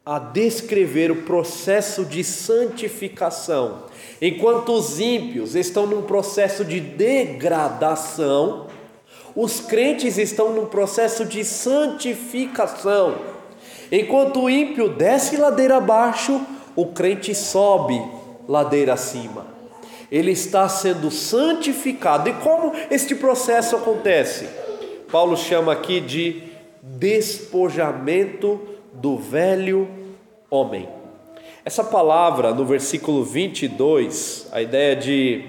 a 0.06 0.20
descrever 0.20 1.10
o 1.10 1.22
processo 1.22 2.04
de 2.04 2.26
santificação. 2.26 3.84
Enquanto 4.22 4.74
os 4.74 5.00
ímpios 5.00 5.56
estão 5.56 5.88
num 5.88 6.02
processo 6.02 6.66
de 6.66 6.82
degradação, 6.82 8.68
os 9.34 9.62
crentes 9.62 10.18
estão 10.18 10.52
num 10.52 10.66
processo 10.66 11.24
de 11.24 11.46
santificação. 11.46 13.16
Enquanto 13.90 14.42
o 14.42 14.50
ímpio 14.50 14.90
desce 14.90 15.38
ladeira 15.38 15.78
abaixo, 15.78 16.42
o 16.76 16.88
crente 16.88 17.34
sobe 17.34 17.98
ladeira 18.46 18.92
acima. 18.92 19.46
Ele 20.12 20.32
está 20.32 20.68
sendo 20.68 21.10
santificado. 21.10 22.28
E 22.28 22.34
como 22.34 22.74
este 22.90 23.16
processo 23.16 23.78
acontece? 23.78 24.50
Paulo 25.12 25.36
chama 25.36 25.74
aqui 25.74 26.00
de 26.00 26.42
despojamento 26.82 28.62
do 28.94 29.18
velho 29.18 29.88
homem. 30.50 30.88
Essa 31.66 31.84
palavra 31.84 32.54
no 32.54 32.66
versículo 32.66 33.24
22, 33.26 34.48
a 34.54 34.62
ideia 34.62 34.96
de 34.96 35.44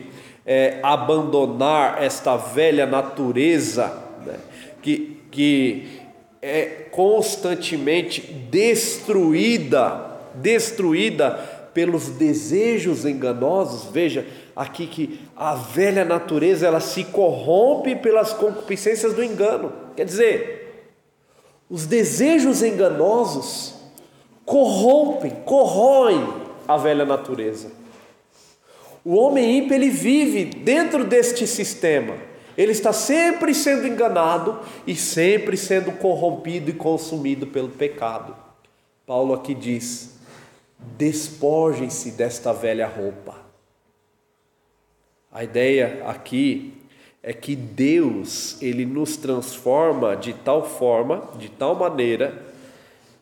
é, 0.44 0.80
abandonar 0.82 2.02
esta 2.02 2.36
velha 2.36 2.86
natureza 2.86 3.96
né, 4.26 4.34
que, 4.82 5.18
que 5.30 6.00
é 6.42 6.88
constantemente 6.90 8.20
destruída, 8.20 10.18
destruída 10.34 11.30
pelos 11.72 12.08
desejos 12.08 13.06
enganosos. 13.06 13.90
Veja, 13.92 14.26
aqui 14.54 14.86
que 14.86 15.20
a 15.36 15.54
velha 15.54 16.04
natureza 16.04 16.66
ela 16.66 16.80
se 16.80 17.04
corrompe 17.04 17.96
pelas 17.96 18.32
concupiscências 18.32 19.14
do 19.14 19.22
engano. 19.22 19.72
Quer 19.96 20.04
dizer, 20.04 20.86
os 21.68 21.86
desejos 21.86 22.62
enganosos 22.62 23.74
corrompem, 24.44 25.30
corroem 25.44 26.26
a 26.68 26.76
velha 26.76 27.04
natureza. 27.04 27.72
O 29.04 29.16
homem 29.16 29.58
ímpio 29.58 29.74
ele 29.74 29.90
vive 29.90 30.44
dentro 30.44 31.04
deste 31.04 31.46
sistema. 31.46 32.14
Ele 32.56 32.72
está 32.72 32.92
sempre 32.92 33.54
sendo 33.54 33.86
enganado 33.86 34.60
e 34.86 34.94
sempre 34.94 35.56
sendo 35.56 35.90
corrompido 35.92 36.70
e 36.70 36.74
consumido 36.74 37.46
pelo 37.46 37.70
pecado. 37.70 38.36
Paulo 39.06 39.32
aqui 39.32 39.54
diz: 39.54 40.18
despojem-se 40.98 42.10
desta 42.10 42.52
velha 42.52 42.86
roupa 42.86 43.51
A 45.32 45.42
ideia 45.42 46.02
aqui 46.06 46.74
é 47.22 47.32
que 47.32 47.56
Deus, 47.56 48.60
ele 48.60 48.84
nos 48.84 49.16
transforma 49.16 50.14
de 50.14 50.34
tal 50.34 50.68
forma, 50.68 51.30
de 51.38 51.48
tal 51.48 51.74
maneira 51.74 52.42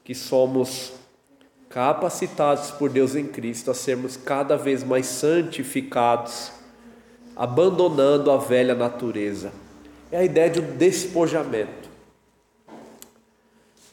que 0.03 0.15
somos 0.15 0.93
capacitados 1.69 2.73
por 2.73 2.91
Deus 2.91 3.15
em 3.15 3.29
Cristo 3.29 3.71
a 3.71 3.75
sermos 3.75 4.17
cada 4.17 4.57
vez 4.57 4.83
mais 4.83 5.07
santificados, 5.07 6.51
abandonando 7.37 8.33
a 8.33 8.37
velha 8.37 8.75
natureza. 8.75 9.53
É 10.11 10.19
a 10.19 10.25
ideia 10.25 10.51
de 10.51 10.61
um 10.61 10.77
despojamento. 10.77 11.89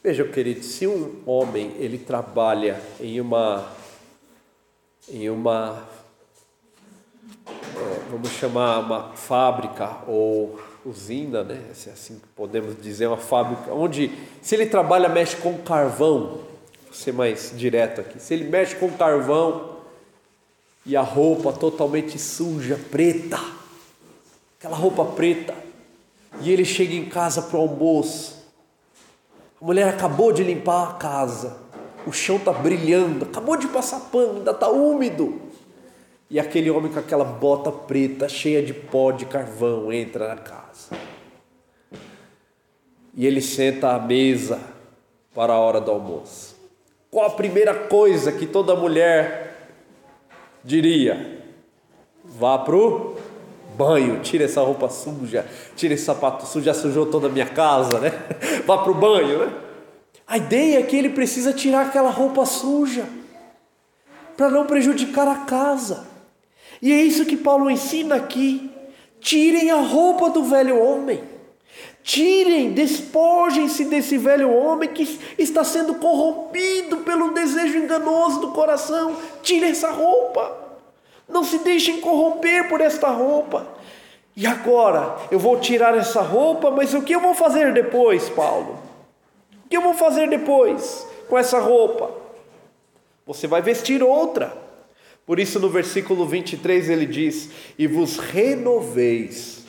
Veja, 0.02 0.24
querido, 0.24 0.64
se 0.64 0.88
um 0.88 1.22
homem 1.24 1.72
ele 1.78 1.98
trabalha 1.98 2.82
em 3.00 3.20
uma 3.20 3.78
em 5.08 5.30
uma 5.30 5.88
é, 7.76 8.00
vamos 8.10 8.30
chamar 8.30 8.80
uma 8.80 9.12
fábrica 9.14 9.98
ou 10.06 10.58
usina, 10.84 11.42
né? 11.42 11.60
Se 11.74 11.90
assim 11.90 12.20
podemos 12.34 12.80
dizer, 12.80 13.06
uma 13.06 13.16
fábrica 13.16 13.72
onde 13.72 14.10
se 14.40 14.54
ele 14.54 14.66
trabalha 14.66 15.08
mexe 15.08 15.36
com 15.36 15.58
carvão, 15.58 16.40
vou 16.84 16.92
ser 16.92 17.12
mais 17.12 17.52
direto 17.56 18.00
aqui. 18.00 18.20
Se 18.20 18.34
ele 18.34 18.44
mexe 18.48 18.74
com 18.76 18.90
carvão 18.90 19.76
e 20.86 20.96
a 20.96 21.02
roupa 21.02 21.52
totalmente 21.52 22.18
suja, 22.18 22.78
preta, 22.90 23.38
aquela 24.58 24.76
roupa 24.76 25.04
preta, 25.04 25.54
e 26.40 26.50
ele 26.50 26.64
chega 26.64 26.94
em 26.94 27.06
casa 27.06 27.42
para 27.42 27.58
o 27.58 27.62
almoço, 27.62 28.36
a 29.60 29.64
mulher 29.64 29.88
acabou 29.88 30.32
de 30.32 30.42
limpar 30.42 30.90
a 30.90 30.92
casa, 30.94 31.58
o 32.06 32.12
chão 32.12 32.36
está 32.36 32.52
brilhando, 32.52 33.24
acabou 33.24 33.56
de 33.56 33.66
passar 33.68 34.00
pano, 34.00 34.38
ainda 34.38 34.52
está 34.52 34.68
úmido. 34.68 35.47
E 36.30 36.38
aquele 36.38 36.70
homem 36.70 36.92
com 36.92 36.98
aquela 36.98 37.24
bota 37.24 37.72
preta, 37.72 38.28
cheia 38.28 38.62
de 38.62 38.74
pó 38.74 39.10
de 39.10 39.24
carvão, 39.24 39.92
entra 39.92 40.28
na 40.28 40.36
casa. 40.36 40.90
E 43.14 43.26
ele 43.26 43.40
senta 43.40 43.94
à 43.94 43.98
mesa 43.98 44.60
para 45.34 45.54
a 45.54 45.58
hora 45.58 45.80
do 45.80 45.90
almoço. 45.90 46.56
Qual 47.10 47.26
a 47.26 47.30
primeira 47.30 47.74
coisa 47.74 48.30
que 48.30 48.46
toda 48.46 48.76
mulher 48.76 49.70
diria? 50.62 51.42
Vá 52.22 52.58
pro 52.58 53.16
banho, 53.74 54.20
tira 54.20 54.44
essa 54.44 54.60
roupa 54.60 54.90
suja, 54.90 55.46
tira 55.76 55.94
esse 55.94 56.04
sapato 56.04 56.44
sujo, 56.46 56.64
já 56.64 56.74
sujou 56.74 57.06
toda 57.06 57.28
a 57.28 57.30
minha 57.30 57.46
casa, 57.46 57.98
né? 58.00 58.10
Vá 58.66 58.78
pro 58.78 58.92
banho, 58.92 59.46
né? 59.46 59.52
A 60.26 60.36
ideia 60.36 60.80
é 60.80 60.82
que 60.82 60.96
ele 60.96 61.08
precisa 61.08 61.54
tirar 61.54 61.86
aquela 61.86 62.10
roupa 62.10 62.44
suja 62.44 63.06
para 64.36 64.50
não 64.50 64.66
prejudicar 64.66 65.26
a 65.26 65.36
casa. 65.46 66.07
E 66.80 66.92
é 66.92 67.02
isso 67.02 67.26
que 67.26 67.36
Paulo 67.36 67.70
ensina 67.70 68.14
aqui. 68.14 68.70
Tirem 69.20 69.70
a 69.70 69.80
roupa 69.80 70.30
do 70.30 70.44
velho 70.44 70.80
homem. 70.80 71.22
Tirem, 72.02 72.72
despojem-se 72.72 73.84
desse 73.84 74.16
velho 74.16 74.50
homem 74.50 74.88
que 74.88 75.18
está 75.36 75.62
sendo 75.62 75.96
corrompido 75.96 76.98
pelo 76.98 77.32
desejo 77.32 77.78
enganoso 77.78 78.40
do 78.40 78.52
coração. 78.52 79.16
Tirem 79.42 79.70
essa 79.70 79.90
roupa. 79.90 80.56
Não 81.28 81.44
se 81.44 81.58
deixem 81.58 82.00
corromper 82.00 82.68
por 82.68 82.80
esta 82.80 83.08
roupa. 83.08 83.66
E 84.34 84.46
agora, 84.46 85.16
eu 85.30 85.38
vou 85.38 85.58
tirar 85.58 85.96
essa 85.96 86.22
roupa, 86.22 86.70
mas 86.70 86.94
o 86.94 87.02
que 87.02 87.14
eu 87.14 87.20
vou 87.20 87.34
fazer 87.34 87.74
depois, 87.74 88.28
Paulo? 88.30 88.78
O 89.66 89.68
que 89.68 89.76
eu 89.76 89.82
vou 89.82 89.94
fazer 89.94 90.30
depois 90.30 91.06
com 91.28 91.36
essa 91.36 91.58
roupa? 91.58 92.10
Você 93.26 93.46
vai 93.46 93.60
vestir 93.60 94.02
outra. 94.02 94.67
Por 95.28 95.38
isso, 95.38 95.60
no 95.60 95.68
versículo 95.68 96.24
23 96.24 96.88
ele 96.88 97.04
diz: 97.04 97.50
E 97.78 97.86
vos 97.86 98.16
renoveis 98.16 99.62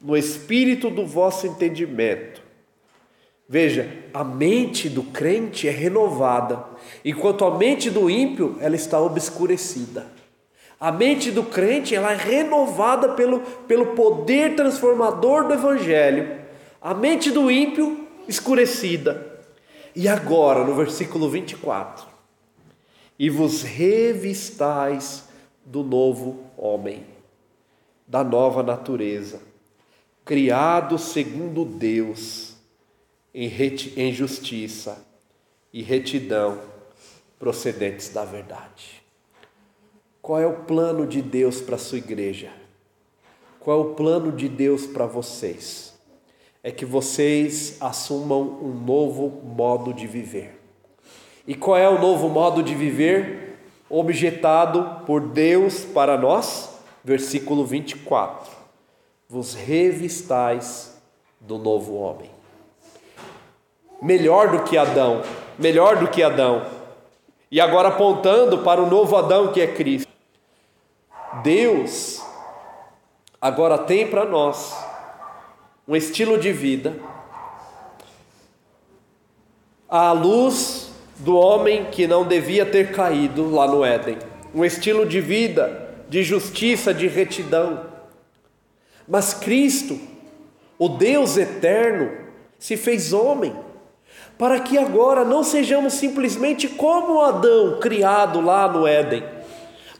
no 0.00 0.16
espírito 0.16 0.90
do 0.90 1.06
vosso 1.06 1.46
entendimento. 1.46 2.42
Veja, 3.48 3.88
a 4.12 4.24
mente 4.24 4.88
do 4.88 5.04
crente 5.04 5.68
é 5.68 5.70
renovada, 5.70 6.64
enquanto 7.04 7.44
a 7.44 7.56
mente 7.56 7.90
do 7.90 8.10
ímpio 8.10 8.56
ela 8.60 8.74
está 8.74 9.00
obscurecida. 9.00 10.08
A 10.80 10.90
mente 10.90 11.30
do 11.30 11.44
crente 11.44 11.94
ela 11.94 12.10
é 12.10 12.16
renovada 12.16 13.10
pelo, 13.10 13.38
pelo 13.68 13.94
poder 13.94 14.56
transformador 14.56 15.46
do 15.46 15.54
Evangelho. 15.54 16.40
A 16.82 16.92
mente 16.92 17.30
do 17.30 17.48
ímpio 17.52 18.08
escurecida. 18.26 19.44
E 19.94 20.08
agora, 20.08 20.64
no 20.64 20.74
versículo 20.74 21.30
24: 21.30 22.13
E 23.18 23.30
vos 23.30 23.62
revistais 23.62 25.24
do 25.64 25.82
novo 25.82 26.44
homem, 26.56 27.06
da 28.06 28.24
nova 28.24 28.62
natureza, 28.62 29.40
criado 30.24 30.98
segundo 30.98 31.64
Deus, 31.64 32.56
em, 33.34 34.12
justiça 34.12 35.04
e 35.72 35.82
retidão 35.82 36.60
procedentes 37.38 38.08
da 38.08 38.24
verdade. 38.24 39.02
Qual 40.22 40.40
é 40.40 40.46
o 40.46 40.64
plano 40.64 41.06
de 41.06 41.20
Deus 41.20 41.60
para 41.60 41.74
a 41.74 41.78
sua 41.78 41.98
igreja? 41.98 42.50
Qual 43.60 43.78
é 43.78 43.82
o 43.82 43.94
plano 43.94 44.32
de 44.32 44.48
Deus 44.48 44.86
para 44.86 45.06
vocês? 45.06 45.94
É 46.62 46.70
que 46.70 46.84
vocês 46.84 47.76
assumam 47.80 48.40
um 48.62 48.72
novo 48.72 49.28
modo 49.44 49.92
de 49.92 50.06
viver. 50.06 50.63
E 51.46 51.54
qual 51.54 51.76
é 51.76 51.88
o 51.88 52.00
novo 52.00 52.28
modo 52.28 52.62
de 52.62 52.74
viver? 52.74 53.58
Objetado 53.88 55.02
por 55.06 55.20
Deus 55.20 55.84
para 55.84 56.16
nós? 56.16 56.78
Versículo 57.02 57.66
24: 57.66 58.50
Vos 59.28 59.54
revistais 59.54 60.98
do 61.38 61.58
novo 61.58 61.94
homem. 61.94 62.30
Melhor 64.00 64.50
do 64.50 64.64
que 64.64 64.78
Adão, 64.78 65.22
melhor 65.58 65.96
do 65.96 66.08
que 66.08 66.22
Adão. 66.22 66.66
E 67.50 67.60
agora 67.60 67.88
apontando 67.88 68.58
para 68.58 68.82
o 68.82 68.88
novo 68.88 69.16
Adão 69.16 69.52
que 69.52 69.60
é 69.60 69.66
Cristo. 69.66 70.10
Deus 71.42 72.22
agora 73.40 73.76
tem 73.76 74.08
para 74.08 74.24
nós 74.24 74.74
um 75.86 75.94
estilo 75.94 76.38
de 76.38 76.50
vida 76.50 76.96
à 79.88 80.12
luz 80.12 80.93
do 81.18 81.36
homem 81.36 81.86
que 81.90 82.06
não 82.06 82.26
devia 82.26 82.66
ter 82.66 82.92
caído 82.92 83.50
lá 83.50 83.66
no 83.66 83.84
Éden, 83.84 84.18
um 84.54 84.64
estilo 84.64 85.06
de 85.06 85.20
vida 85.20 85.84
de 86.08 86.22
justiça, 86.22 86.92
de 86.92 87.06
retidão. 87.06 87.86
Mas 89.08 89.34
Cristo, 89.34 89.98
o 90.78 90.88
Deus 90.88 91.36
eterno, 91.36 92.10
se 92.58 92.76
fez 92.76 93.12
homem, 93.12 93.54
para 94.38 94.60
que 94.60 94.78
agora 94.78 95.24
não 95.24 95.44
sejamos 95.44 95.94
simplesmente 95.94 96.68
como 96.68 97.20
Adão, 97.20 97.78
criado 97.80 98.40
lá 98.40 98.68
no 98.68 98.86
Éden, 98.86 99.24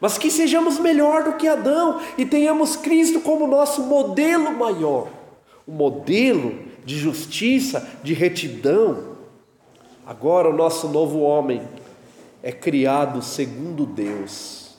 mas 0.01 0.19
que 0.19 0.31
sejamos 0.31 0.79
melhor 0.79 1.25
do 1.25 1.33
que 1.35 1.49
Adão 1.49 2.01
e 2.19 2.27
tenhamos 2.27 2.77
Cristo 2.77 3.21
como 3.21 3.47
nosso 3.47 3.83
modelo 3.83 4.53
maior, 4.53 5.09
o 5.67 5.73
modelo 5.73 6.59
de 6.85 6.99
justiça, 6.99 7.89
de 8.03 8.13
retidão. 8.13 9.14
Agora 10.07 10.51
o 10.51 10.53
nosso 10.53 10.89
novo 10.89 11.21
homem 11.21 11.63
é 12.43 12.53
criado 12.53 13.23
segundo 13.23 13.87
Deus. 13.87 14.77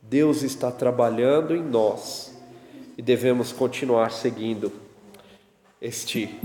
Deus 0.00 0.42
está 0.42 0.70
trabalhando 0.70 1.54
em 1.54 1.62
nós 1.62 2.32
e 2.96 3.02
devemos 3.02 3.50
continuar 3.50 4.12
seguindo 4.12 4.70
este 5.80 6.38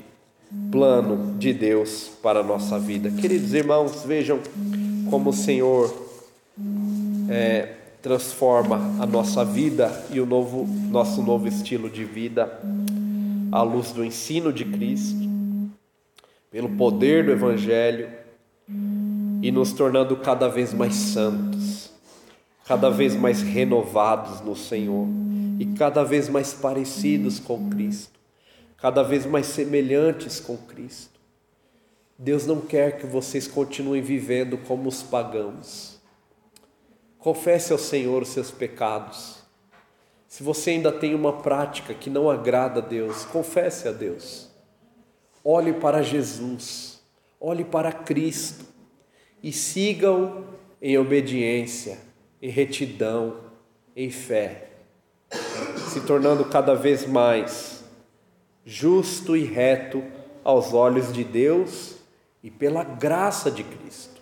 plano 0.71 1.37
de 1.37 1.53
Deus 1.53 2.09
para 2.23 2.39
a 2.39 2.43
nossa 2.43 2.79
vida. 2.79 3.11
Queridos 3.11 3.53
irmãos, 3.53 4.03
vejam 4.03 4.39
como 5.11 5.29
o 5.29 5.33
Senhor 5.33 5.93
é, 7.29 7.73
transforma 8.01 8.77
a 8.99 9.05
nossa 9.05 9.43
vida 9.45 10.05
e 10.09 10.19
o 10.19 10.25
novo, 10.25 10.65
nosso 10.89 11.21
novo 11.21 11.47
estilo 11.47 11.89
de 11.89 12.03
vida 12.03 12.59
à 13.51 13.61
luz 13.61 13.91
do 13.91 14.03
ensino 14.03 14.51
de 14.51 14.65
Cristo, 14.65 15.26
pelo 16.51 16.69
poder 16.69 17.25
do 17.25 17.31
Evangelho 17.31 18.09
e 19.41 19.51
nos 19.51 19.73
tornando 19.73 20.17
cada 20.17 20.47
vez 20.47 20.73
mais 20.73 20.95
santos, 20.95 21.91
cada 22.65 22.89
vez 22.89 23.15
mais 23.15 23.41
renovados 23.41 24.41
no 24.41 24.55
Senhor 24.55 25.07
e 25.59 25.65
cada 25.77 26.03
vez 26.03 26.29
mais 26.29 26.53
parecidos 26.53 27.39
com 27.39 27.69
Cristo, 27.69 28.19
cada 28.77 29.03
vez 29.03 29.25
mais 29.25 29.45
semelhantes 29.47 30.39
com 30.39 30.57
Cristo. 30.57 31.19
Deus 32.17 32.45
não 32.45 32.61
quer 32.61 32.97
que 32.97 33.05
vocês 33.05 33.47
continuem 33.47 34.01
vivendo 34.01 34.57
como 34.57 34.89
os 34.89 35.03
pagãos 35.03 35.97
Confesse 37.27 37.73
ao 37.73 37.77
Senhor 37.77 38.21
os 38.21 38.29
seus 38.29 38.51
pecados. 38.51 39.39
Se 40.29 40.43
você 40.43 40.69
ainda 40.69 40.93
tem 40.93 41.15
uma 41.15 41.33
prática 41.33 41.93
que 41.93 42.09
não 42.09 42.29
agrada 42.29 42.79
a 42.79 42.81
Deus, 42.81 43.25
confesse 43.25 43.85
a 43.85 43.91
Deus. 43.91 44.46
Olhe 45.49 45.71
para 45.71 46.01
Jesus, 46.01 46.99
olhe 47.39 47.63
para 47.63 47.89
Cristo 47.93 48.65
e 49.41 49.53
sigam 49.53 50.43
em 50.81 50.97
obediência, 50.97 51.99
em 52.41 52.49
retidão, 52.49 53.37
em 53.95 54.09
fé. 54.09 54.71
se 55.87 56.01
tornando 56.01 56.43
cada 56.43 56.75
vez 56.75 57.07
mais 57.07 57.85
justo 58.65 59.37
e 59.37 59.45
reto 59.45 60.03
aos 60.43 60.73
olhos 60.73 61.13
de 61.13 61.23
Deus 61.23 61.95
e 62.43 62.51
pela 62.51 62.83
graça 62.83 63.49
de 63.49 63.63
Cristo, 63.63 64.19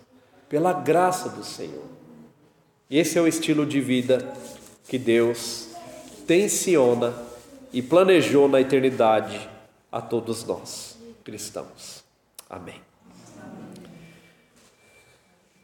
pela 0.48 0.72
graça 0.72 1.28
do 1.28 1.42
Senhor. 1.42 1.86
Esse 2.88 3.18
é 3.18 3.20
o 3.20 3.26
estilo 3.26 3.66
de 3.66 3.80
vida 3.80 4.32
que 4.86 4.96
Deus 4.96 5.70
tensiona 6.24 7.12
e 7.72 7.82
planejou 7.82 8.48
na 8.48 8.60
eternidade 8.60 9.56
a 9.90 10.00
todos 10.00 10.44
nós, 10.44 10.95
cristãos. 11.26 12.04
Amém. 12.48 12.80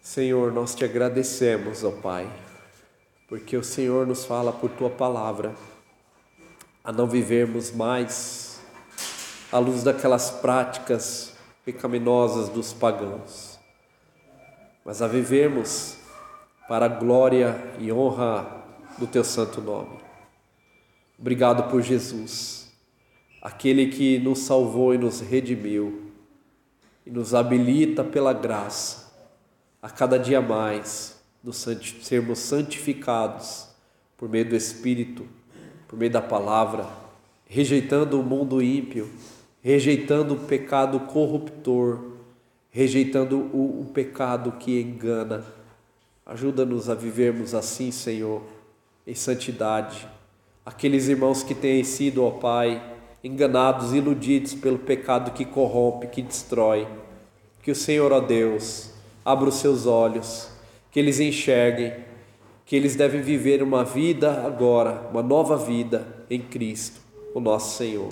Senhor, 0.01 0.53
nós 0.53 0.75
te 0.75 0.85
agradecemos, 0.85 1.85
ó 1.85 1.93
Pai, 1.93 2.29
porque 3.29 3.57
o 3.57 3.63
Senhor 3.63 4.05
nos 4.05 4.25
fala 4.25 4.53
por 4.53 4.71
tua 4.71 4.91
palavra 4.91 5.55
a 6.83 6.91
não 6.91 7.07
vivermos 7.07 7.71
mais 7.71 8.61
à 9.53 9.61
luz 9.61 9.85
daquelas 9.85 10.33
práticas 10.33 11.33
pecaminosas 11.65 12.49
dos 12.49 12.73
pagãos, 12.73 13.57
mas 14.85 15.01
a 15.01 15.07
vivermos 15.07 15.97
para 16.67 16.87
a 16.87 16.89
glória 16.89 17.57
e 17.79 17.93
honra 17.93 18.65
do 18.99 19.07
teu 19.07 19.23
santo 19.23 19.61
nome. 19.61 19.97
Obrigado 21.17 21.71
por 21.71 21.81
Jesus, 21.81 22.62
aquele 23.43 23.89
que 23.89 24.21
nos 24.21 24.39
salvou 24.39 24.95
e 24.95 24.99
nos 24.99 25.21
redimiu 25.21 26.13
e 27.05 27.11
nos 27.11 27.35
habilita 27.35 28.05
pela 28.05 28.33
graça 28.33 29.13
a 29.83 29.91
cada 29.91 30.17
dia 30.17 30.41
mais 30.41 31.21
nos 31.43 31.67
sermos 32.03 32.39
santificados 32.39 33.67
por 34.17 34.29
meio 34.29 34.49
do 34.49 34.55
Espírito, 34.55 35.27
por 35.89 35.99
meio 35.99 36.13
da 36.13 36.23
palavra, 36.23 36.87
rejeitando 37.45 38.21
o 38.21 38.23
mundo 38.23 38.63
ímpio, 38.63 39.11
rejeitando 39.61 40.35
o 40.35 40.39
pecado 40.39 41.01
corruptor, 41.01 42.13
rejeitando 42.71 43.51
o, 43.53 43.81
o 43.81 43.91
pecado 43.93 44.53
que 44.53 44.81
engana. 44.81 45.45
Ajuda-nos 46.25 46.89
a 46.89 46.95
vivermos 46.95 47.53
assim, 47.53 47.91
Senhor, 47.91 48.41
em 49.05 49.15
santidade. 49.17 50.07
Aqueles 50.65 51.09
irmãos 51.09 51.43
que 51.43 51.57
têm 51.57 51.83
sido, 51.83 52.23
ó 52.23 52.31
Pai, 52.31 52.92
enganados, 53.23 53.93
iludidos 53.93 54.55
pelo 54.55 54.79
pecado 54.79 55.33
que 55.33 55.45
corrompe, 55.45 56.07
que 56.07 56.23
destrói. 56.23 56.87
Que 57.63 57.71
o 57.71 57.75
Senhor, 57.75 58.13
ó 58.13 58.21
Deus, 58.21 58.91
abra 59.25 59.49
os 59.49 59.57
seus 59.57 59.87
olhos, 59.87 60.49
que 60.91 60.99
eles 60.99 61.21
enxerguem 61.21 61.93
que 62.73 62.77
eles 62.77 62.97
devem 62.97 63.21
viver 63.21 63.63
uma 63.63 63.85
vida 63.85 64.47
agora, 64.47 65.09
uma 65.11 65.23
nova 65.23 65.59
vida 65.59 66.07
em 66.31 66.41
Cristo, 66.41 67.01
o 67.35 67.39
nosso 67.39 67.77
Senhor. 67.77 68.09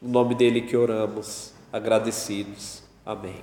No 0.00 0.08
nome 0.08 0.36
dele 0.36 0.62
que 0.62 0.76
oramos, 0.76 1.52
agradecidos. 1.72 2.80
Amém. 3.04 3.40